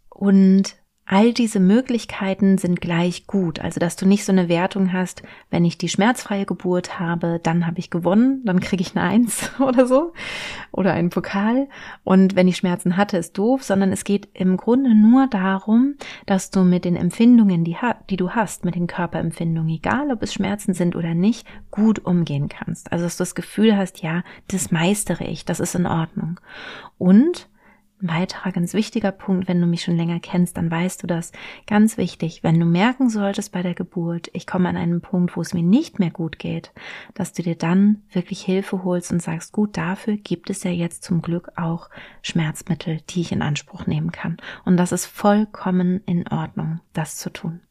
Und 0.10 0.76
All 1.10 1.32
diese 1.32 1.62
Möglichkeiten 1.62 2.58
sind 2.58 2.82
gleich 2.82 3.28
gut, 3.28 3.60
also 3.62 3.80
dass 3.80 3.96
du 3.96 4.06
nicht 4.06 4.26
so 4.26 4.34
eine 4.34 4.50
Wertung 4.50 4.92
hast, 4.92 5.24
wenn 5.50 5.64
ich 5.64 5.78
die 5.78 5.88
schmerzfreie 5.88 6.46
Geburt 6.46 7.00
habe, 7.00 7.40
dann 7.42 7.66
habe 7.66 7.80
ich 7.80 7.90
gewonnen, 7.90 8.42
dann 8.44 8.60
kriege 8.60 8.82
ich 8.82 8.94
eine 8.94 9.08
Eins 9.08 9.52
oder 9.60 9.86
so 9.88 10.12
oder 10.74 10.92
einen 10.92 11.10
Pokal 11.10 11.70
und 12.04 12.36
wenn 12.36 12.50
ich 12.50 12.58
Schmerzen 12.58 12.98
hatte, 12.98 13.16
ist 13.16 13.38
doof, 13.38 13.64
sondern 13.64 13.94
es 13.94 14.04
geht 14.04 14.28
im 14.34 14.58
Grunde 14.58 14.94
nur 14.96 15.28
darum, 15.28 15.96
dass 16.26 16.52
du 16.52 16.66
mit 16.66 16.84
den 16.84 16.98
Empfindungen, 16.98 17.64
die, 17.64 17.78
die 18.10 18.18
du 18.18 18.32
hast, 18.32 18.66
mit 18.66 18.76
den 18.76 18.88
Körperempfindungen, 18.88 19.74
egal 19.74 20.12
ob 20.12 20.22
es 20.24 20.34
Schmerzen 20.34 20.74
sind 20.74 20.94
oder 20.94 21.14
nicht, 21.14 21.48
gut 21.72 22.00
umgehen 22.00 22.50
kannst. 22.50 22.92
Also 22.92 23.06
dass 23.06 23.16
du 23.16 23.22
das 23.22 23.34
Gefühl 23.34 23.78
hast, 23.78 24.02
ja, 24.02 24.24
das 24.50 24.72
meistere 24.72 25.24
ich, 25.24 25.46
das 25.46 25.62
ist 25.62 25.74
in 25.74 25.86
Ordnung. 25.86 26.38
Und 26.98 27.48
ein 28.02 28.10
weiterer 28.10 28.52
ganz 28.52 28.74
wichtiger 28.74 29.12
Punkt, 29.12 29.48
wenn 29.48 29.60
du 29.60 29.66
mich 29.66 29.84
schon 29.84 29.98
länger 29.98 30.20
kennst, 30.20 30.58
dann 30.58 30.70
weißt 30.70 31.02
du 31.02 31.08
das. 31.08 31.32
Ganz 31.66 31.98
wichtig, 31.98 32.44
wenn 32.44 32.60
du 32.60 32.66
merken 32.66 33.10
solltest 33.10 33.52
bei 33.52 33.64
der 33.64 33.74
Geburt, 33.74 34.30
ich 34.34 34.46
komme 34.46 34.70
an 34.70 34.78
einen 34.78 35.02
Punkt, 35.02 35.36
wo 35.36 35.42
es 35.42 35.54
mir 35.54 35.64
nicht 35.64 35.98
mehr 35.98 36.12
gut 36.12 36.38
geht, 36.38 36.72
dass 37.16 37.34
du 37.34 37.42
dir 37.42 37.56
dann 37.56 38.04
wirklich 38.12 38.42
Hilfe 38.42 38.84
holst 38.84 39.12
und 39.12 39.22
sagst, 39.22 39.52
gut, 39.52 39.78
dafür 39.78 40.18
gibt 40.18 40.50
es 40.50 40.64
ja 40.64 40.72
jetzt 40.72 41.04
zum 41.04 41.22
Glück 41.22 41.52
auch 41.56 41.90
Schmerzmittel, 42.22 43.02
die 43.10 43.22
ich 43.22 43.32
in 43.32 43.42
Anspruch 43.42 43.88
nehmen 43.88 44.12
kann. 44.12 44.38
Und 44.64 44.78
das 44.78 44.92
ist 44.92 45.06
vollkommen 45.08 46.02
in 46.06 46.28
Ordnung, 46.28 46.80
das 46.94 47.18
zu 47.18 47.32
tun 47.32 47.62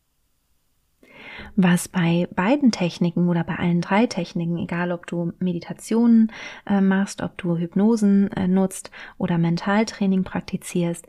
was 1.56 1.88
bei 1.88 2.28
beiden 2.34 2.72
Techniken 2.72 3.28
oder 3.28 3.44
bei 3.44 3.56
allen 3.56 3.80
drei 3.80 4.06
Techniken, 4.06 4.58
egal 4.58 4.92
ob 4.92 5.06
du 5.06 5.32
Meditationen 5.38 6.32
äh, 6.66 6.80
machst, 6.80 7.22
ob 7.22 7.36
du 7.38 7.56
Hypnosen 7.56 8.30
äh, 8.32 8.48
nutzt 8.48 8.90
oder 9.18 9.38
Mentaltraining 9.38 10.24
praktizierst, 10.24 11.06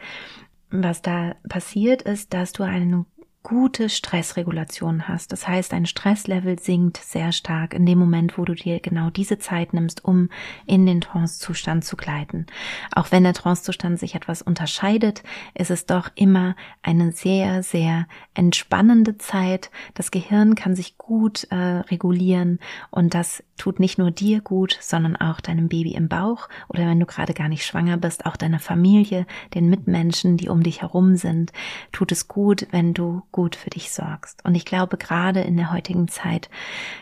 was 0.70 1.02
da 1.02 1.36
passiert 1.48 2.02
ist, 2.02 2.34
dass 2.34 2.52
du 2.52 2.64
einen 2.64 3.06
gute 3.48 3.88
Stressregulation 3.88 5.08
hast. 5.08 5.32
Das 5.32 5.48
heißt, 5.48 5.72
dein 5.72 5.86
Stresslevel 5.86 6.60
sinkt 6.60 6.98
sehr 6.98 7.32
stark 7.32 7.74
in 7.74 7.86
dem 7.86 7.98
Moment, 7.98 8.38
wo 8.38 8.44
du 8.44 8.54
dir 8.54 8.82
genau 8.82 9.10
diese 9.10 9.40
Zeit 9.40 9.74
nimmst, 9.74 10.04
um 10.04 10.28
in 10.66 10.86
den 10.86 11.00
Trancezustand 11.00 11.86
zu 11.86 11.96
gleiten. 11.96 12.46
Auch 12.92 13.10
wenn 13.14 13.24
der 13.24 13.34
Trancezustand 13.34 14.00
sich 14.00 14.16
etwas 14.16 14.42
unterscheidet, 14.42 15.24
ist 15.54 15.72
es 15.72 15.86
doch 15.86 16.10
immer 16.16 16.58
eine 16.82 17.14
sehr, 17.14 17.64
sehr 17.64 18.08
entspannende 18.34 19.18
Zeit. 19.18 19.72
Das 19.94 20.12
Gehirn 20.12 20.56
kann 20.56 20.76
sich 20.76 20.98
gut 20.98 21.46
äh, 21.50 21.56
regulieren 21.56 22.60
und 22.92 23.14
das 23.14 23.46
tut 23.58 23.80
nicht 23.80 23.98
nur 23.98 24.12
dir 24.12 24.42
gut, 24.42 24.78
sondern 24.82 25.16
auch 25.16 25.42
deinem 25.42 25.68
Baby 25.68 25.94
im 25.94 26.08
Bauch 26.08 26.50
oder 26.68 26.88
wenn 26.88 27.00
du 27.00 27.06
gerade 27.06 27.34
gar 27.34 27.50
nicht 27.50 27.66
schwanger 27.66 27.98
bist, 27.98 28.26
auch 28.26 28.38
deiner 28.38 28.60
Familie, 28.60 29.26
den 29.54 29.70
Mitmenschen, 29.70 30.38
die 30.38 30.50
um 30.50 30.64
dich 30.64 30.82
herum 30.82 31.16
sind, 31.16 31.52
tut 31.92 32.12
es 32.12 32.28
gut, 32.28 32.68
wenn 32.72 32.94
du 32.94 33.24
gut 33.32 33.56
für 33.56 33.70
dich 33.70 33.92
sorgst. 33.92 34.44
Und 34.46 34.56
ich 34.56 34.66
glaube, 34.66 34.98
gerade 34.98 35.42
in 35.42 35.58
der 35.58 35.72
heutigen 35.72 36.08
Zeit, 36.08 36.50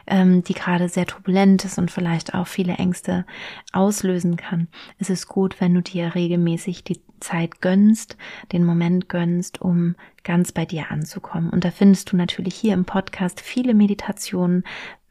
ähm, 0.07 0.43
die 0.43 0.53
gerade 0.53 0.89
sehr 0.89 1.05
turbulent 1.05 1.65
ist 1.65 1.77
und 1.77 1.91
vielleicht 1.91 2.33
auch 2.33 2.47
viele 2.47 2.73
Ängste 2.73 3.25
auslösen 3.71 4.37
kann, 4.37 4.67
ist 4.97 5.09
es 5.09 5.27
gut, 5.27 5.59
wenn 5.59 5.73
du 5.73 5.81
dir 5.81 6.15
regelmäßig 6.15 6.83
die 6.83 7.01
Zeit 7.19 7.61
gönnst, 7.61 8.17
den 8.51 8.63
Moment 8.63 9.09
gönnst, 9.09 9.61
um 9.61 9.95
ganz 10.23 10.51
bei 10.51 10.65
dir 10.65 10.91
anzukommen. 10.91 11.49
Und 11.49 11.63
da 11.63 11.71
findest 11.71 12.11
du 12.11 12.17
natürlich 12.17 12.55
hier 12.55 12.73
im 12.73 12.85
Podcast 12.85 13.41
viele 13.41 13.73
Meditationen, 13.73 14.63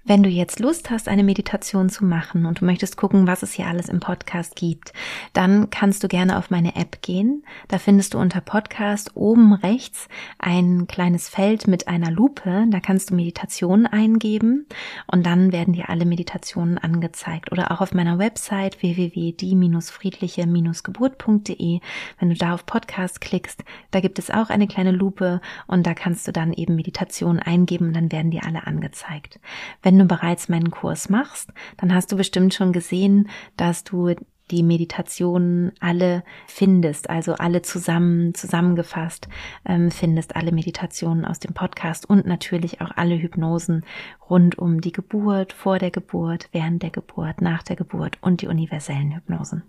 wenn 0.06 0.22
du 0.22 0.28
jetzt 0.28 0.60
Lust 0.60 0.90
hast, 0.90 1.08
eine 1.08 1.24
Meditation 1.24 1.88
zu 1.88 2.04
machen 2.04 2.44
und 2.44 2.60
du 2.60 2.66
möchtest 2.66 2.98
gucken, 2.98 3.26
was 3.26 3.42
es 3.42 3.54
hier 3.54 3.66
alles 3.66 3.88
im 3.88 4.00
Podcast 4.00 4.54
gibt, 4.54 4.92
dann 5.32 5.70
kannst 5.70 6.04
du 6.04 6.08
gerne 6.08 6.36
auf 6.38 6.50
meine 6.50 6.76
App 6.76 7.00
gehen. 7.00 7.42
Da 7.68 7.78
findest 7.78 8.12
du 8.12 8.18
unter 8.18 8.42
Podcast 8.42 9.16
oben 9.16 9.54
rechts 9.54 10.08
ein 10.38 10.86
kleines 10.86 11.30
Feld 11.30 11.66
mit 11.66 11.88
einer 11.88 12.10
Lupe. 12.10 12.66
Da 12.68 12.80
kannst 12.80 13.08
du 13.10 13.14
Meditationen 13.14 13.86
eingeben 13.86 14.66
und 15.06 15.24
dann 15.24 15.52
werden 15.52 15.72
dir 15.72 15.88
alle 15.88 16.04
Meditationen 16.04 16.76
angezeigt. 16.76 17.50
Oder 17.50 17.72
auch 17.72 17.80
auf 17.80 17.94
meiner 17.94 18.18
Website 18.18 18.82
www.die-friedliche-geburt.de. 18.82 21.80
Wenn 22.18 22.28
du 22.28 22.34
da 22.34 22.52
auf 22.52 22.66
Podcast 22.66 23.22
klickst, 23.22 23.64
da 23.90 24.00
gibt 24.00 24.18
es 24.18 24.30
auch 24.30 24.50
eine 24.50 24.66
kleine 24.66 24.90
Lupe 24.90 25.40
und 25.66 25.86
da 25.86 25.94
kannst 25.94 26.28
du 26.28 26.32
dann 26.32 26.52
eben 26.52 26.76
Meditationen 26.76 27.40
eingeben 27.40 27.86
und 27.88 27.96
dann 27.96 28.12
werden 28.12 28.30
dir 28.30 28.44
alle 28.44 28.66
angezeigt. 28.66 29.40
Wenn 29.82 29.93
wenn 29.94 30.00
du 30.00 30.06
bereits 30.06 30.48
meinen 30.48 30.72
Kurs 30.72 31.08
machst, 31.08 31.52
dann 31.76 31.94
hast 31.94 32.10
du 32.10 32.16
bestimmt 32.16 32.52
schon 32.52 32.72
gesehen, 32.72 33.28
dass 33.56 33.84
du 33.84 34.12
die 34.50 34.64
Meditationen 34.64 35.70
alle 35.78 36.24
findest, 36.48 37.08
also 37.08 37.34
alle 37.34 37.62
zusammen 37.62 38.34
zusammengefasst 38.34 39.28
ähm, 39.64 39.92
findest, 39.92 40.34
alle 40.34 40.50
Meditationen 40.50 41.24
aus 41.24 41.38
dem 41.38 41.54
Podcast 41.54 42.10
und 42.10 42.26
natürlich 42.26 42.80
auch 42.80 42.90
alle 42.96 43.16
Hypnosen 43.16 43.84
rund 44.28 44.58
um 44.58 44.80
die 44.80 44.92
Geburt, 44.92 45.52
vor 45.52 45.78
der 45.78 45.92
Geburt, 45.92 46.48
während 46.50 46.82
der 46.82 46.90
Geburt, 46.90 47.40
nach 47.40 47.62
der 47.62 47.76
Geburt 47.76 48.18
und 48.20 48.42
die 48.42 48.48
universellen 48.48 49.14
Hypnosen. 49.14 49.62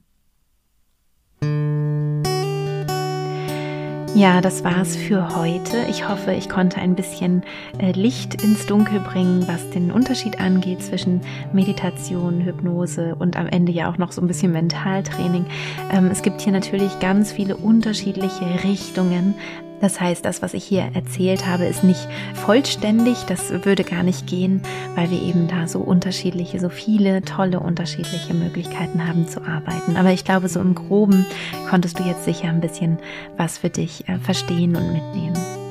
Ja, 4.16 4.40
das 4.40 4.64
war's 4.64 4.96
für 4.96 5.36
heute. 5.36 5.76
Ich 5.90 6.08
hoffe, 6.08 6.32
ich 6.32 6.48
konnte 6.48 6.80
ein 6.80 6.96
bisschen 6.96 7.44
äh, 7.80 7.92
Licht 7.92 8.42
ins 8.42 8.66
Dunkel 8.66 9.02
bringen, 9.02 9.46
was 9.46 9.70
den 9.72 9.92
Unterschied 9.92 10.40
angeht 10.40 10.82
zwischen 10.82 11.20
Meditation, 11.52 12.40
Hypnose 12.40 13.16
und 13.20 13.36
am 13.36 13.48
Ende 13.48 13.74
ja 13.74 13.92
auch 13.92 13.98
noch 13.98 14.14
so 14.14 14.22
ein 14.22 14.28
bisschen 14.28 14.54
Mentaltraining. 14.54 15.46
Ähm, 15.92 16.08
es 16.10 16.22
gibt 16.22 16.40
hier 16.40 16.54
natürlich 16.54 16.98
ganz 17.02 17.34
viele 17.34 17.58
unterschiedliche 17.58 18.64
Richtungen, 18.64 19.36
das 19.86 20.02
heißt, 20.02 20.26
das, 20.26 20.42
was 20.42 20.56
ich 20.56 20.64
hier 20.64 20.90
erzählt 20.96 21.46
habe, 21.46 21.66
ist 21.66 21.84
nicht 21.84 22.08
vollständig. 22.34 23.18
Das 23.28 23.52
würde 23.66 23.84
gar 23.84 24.02
nicht 24.02 24.26
gehen, 24.26 24.64
weil 24.96 25.12
wir 25.12 25.22
eben 25.22 25.48
da 25.48 25.68
so 25.68 25.78
unterschiedliche, 25.78 26.60
so 26.60 26.70
viele 26.70 27.22
tolle 27.22 27.60
unterschiedliche 27.60 28.34
Möglichkeiten 28.34 29.08
haben 29.08 29.28
zu 29.28 29.44
arbeiten. 29.44 29.96
Aber 29.96 30.12
ich 30.12 30.26
glaube, 30.26 30.50
so 30.50 30.60
im 30.60 30.74
Groben 30.74 31.28
konntest 31.70 32.00
du 32.00 32.04
jetzt 32.04 32.26
sicher 32.26 32.48
ein 32.48 32.62
bisschen 32.62 32.98
was 33.38 33.60
für 33.60 33.70
dich 33.70 34.10
äh, 34.10 34.18
verstehen 34.18 34.76
und 34.76 34.92
mitnehmen. 34.92 35.65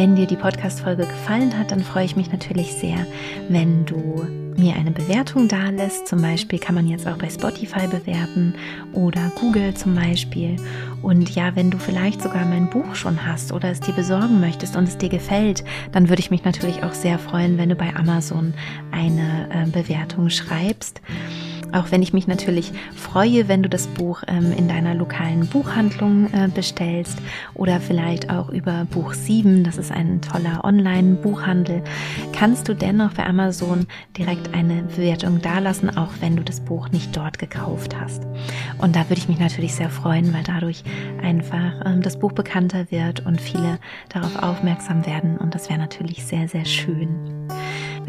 Wenn 0.00 0.16
dir 0.16 0.26
die 0.26 0.36
Podcast-Folge 0.36 1.06
gefallen 1.06 1.58
hat, 1.58 1.72
dann 1.72 1.82
freue 1.82 2.06
ich 2.06 2.16
mich 2.16 2.32
natürlich 2.32 2.72
sehr, 2.72 3.06
wenn 3.50 3.84
du 3.84 4.24
mir 4.56 4.74
eine 4.74 4.92
Bewertung 4.92 5.46
da 5.46 5.68
lässt. 5.68 6.06
Zum 6.06 6.22
Beispiel 6.22 6.58
kann 6.58 6.74
man 6.74 6.88
jetzt 6.88 7.06
auch 7.06 7.18
bei 7.18 7.28
Spotify 7.28 7.86
bewerten 7.86 8.54
oder 8.94 9.30
Google 9.38 9.74
zum 9.74 9.94
Beispiel. 9.94 10.56
Und 11.02 11.28
ja, 11.34 11.54
wenn 11.54 11.70
du 11.70 11.76
vielleicht 11.76 12.22
sogar 12.22 12.46
mein 12.46 12.70
Buch 12.70 12.94
schon 12.94 13.26
hast 13.26 13.52
oder 13.52 13.70
es 13.70 13.80
dir 13.80 13.92
besorgen 13.92 14.40
möchtest 14.40 14.74
und 14.74 14.84
es 14.84 14.96
dir 14.96 15.10
gefällt, 15.10 15.64
dann 15.92 16.08
würde 16.08 16.20
ich 16.20 16.30
mich 16.30 16.44
natürlich 16.44 16.82
auch 16.82 16.94
sehr 16.94 17.18
freuen, 17.18 17.58
wenn 17.58 17.68
du 17.68 17.74
bei 17.74 17.94
Amazon 17.94 18.54
eine 18.92 19.50
äh, 19.52 19.66
Bewertung 19.66 20.30
schreibst. 20.30 21.02
Auch 21.72 21.90
wenn 21.90 22.02
ich 22.02 22.12
mich 22.12 22.26
natürlich 22.26 22.72
freue, 22.94 23.48
wenn 23.48 23.62
du 23.62 23.68
das 23.68 23.86
Buch 23.86 24.22
ähm, 24.26 24.52
in 24.56 24.68
deiner 24.68 24.94
lokalen 24.94 25.46
Buchhandlung 25.46 26.32
äh, 26.32 26.48
bestellst 26.48 27.18
oder 27.54 27.80
vielleicht 27.80 28.30
auch 28.30 28.48
über 28.48 28.86
Buch 28.90 29.14
7, 29.14 29.64
das 29.64 29.78
ist 29.78 29.92
ein 29.92 30.20
toller 30.20 30.64
Online-Buchhandel, 30.64 31.82
kannst 32.32 32.68
du 32.68 32.74
dennoch 32.74 33.12
bei 33.14 33.26
Amazon 33.26 33.86
direkt 34.16 34.54
eine 34.54 34.82
Bewertung 34.82 35.40
dalassen, 35.40 35.96
auch 35.96 36.10
wenn 36.20 36.36
du 36.36 36.42
das 36.42 36.60
Buch 36.60 36.90
nicht 36.90 37.16
dort 37.16 37.38
gekauft 37.38 37.94
hast. 37.98 38.22
Und 38.78 38.96
da 38.96 39.08
würde 39.08 39.20
ich 39.20 39.28
mich 39.28 39.38
natürlich 39.38 39.74
sehr 39.74 39.90
freuen, 39.90 40.32
weil 40.32 40.42
dadurch 40.42 40.82
einfach 41.22 41.84
ähm, 41.84 42.02
das 42.02 42.18
Buch 42.18 42.32
bekannter 42.32 42.90
wird 42.90 43.24
und 43.26 43.40
viele 43.40 43.78
darauf 44.08 44.36
aufmerksam 44.42 45.06
werden 45.06 45.36
und 45.36 45.54
das 45.54 45.68
wäre 45.68 45.78
natürlich 45.78 46.24
sehr, 46.24 46.48
sehr 46.48 46.64
schön. 46.64 47.48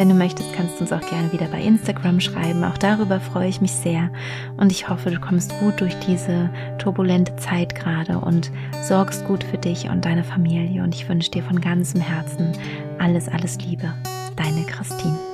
Wenn 0.02 0.10
du 0.10 0.16
möchtest, 0.16 0.52
kannst 0.54 0.78
du 0.78 0.82
uns 0.82 0.92
auch 0.92 1.08
gerne 1.12 1.32
wieder 1.32 1.46
bei 1.46 1.62
Instagram 1.62 2.20
schreiben. 2.20 2.64
Auch 2.64 2.80
darüber 2.80 3.20
freue 3.20 3.48
ich 3.48 3.62
mich 3.62 3.72
sehr. 3.72 4.10
Und 4.58 4.72
ich 4.72 4.90
hoffe, 4.90 5.12
du 5.12 5.20
kommst 5.20 5.54
gut 5.60 5.80
durch 5.80 5.94
diese 6.00 6.50
turbulente 6.80 7.36
Zeit 7.36 7.76
gerade 7.76 8.18
und 8.18 8.50
sorgst 8.82 9.24
gut 9.26 9.44
für 9.44 9.60
dich 9.60 9.92
und 9.92 10.04
deine 10.04 10.24
Familie. 10.24 10.82
Und 10.82 10.96
ich 10.96 11.08
wünsche 11.08 11.30
dir 11.30 11.44
von 11.44 11.62
ganzem 11.62 12.02
Herzen 12.02 12.52
alles, 12.98 13.30
alles 13.30 13.60
Liebe. 13.60 13.94
Deine 14.36 14.64
Christine. 14.64 15.31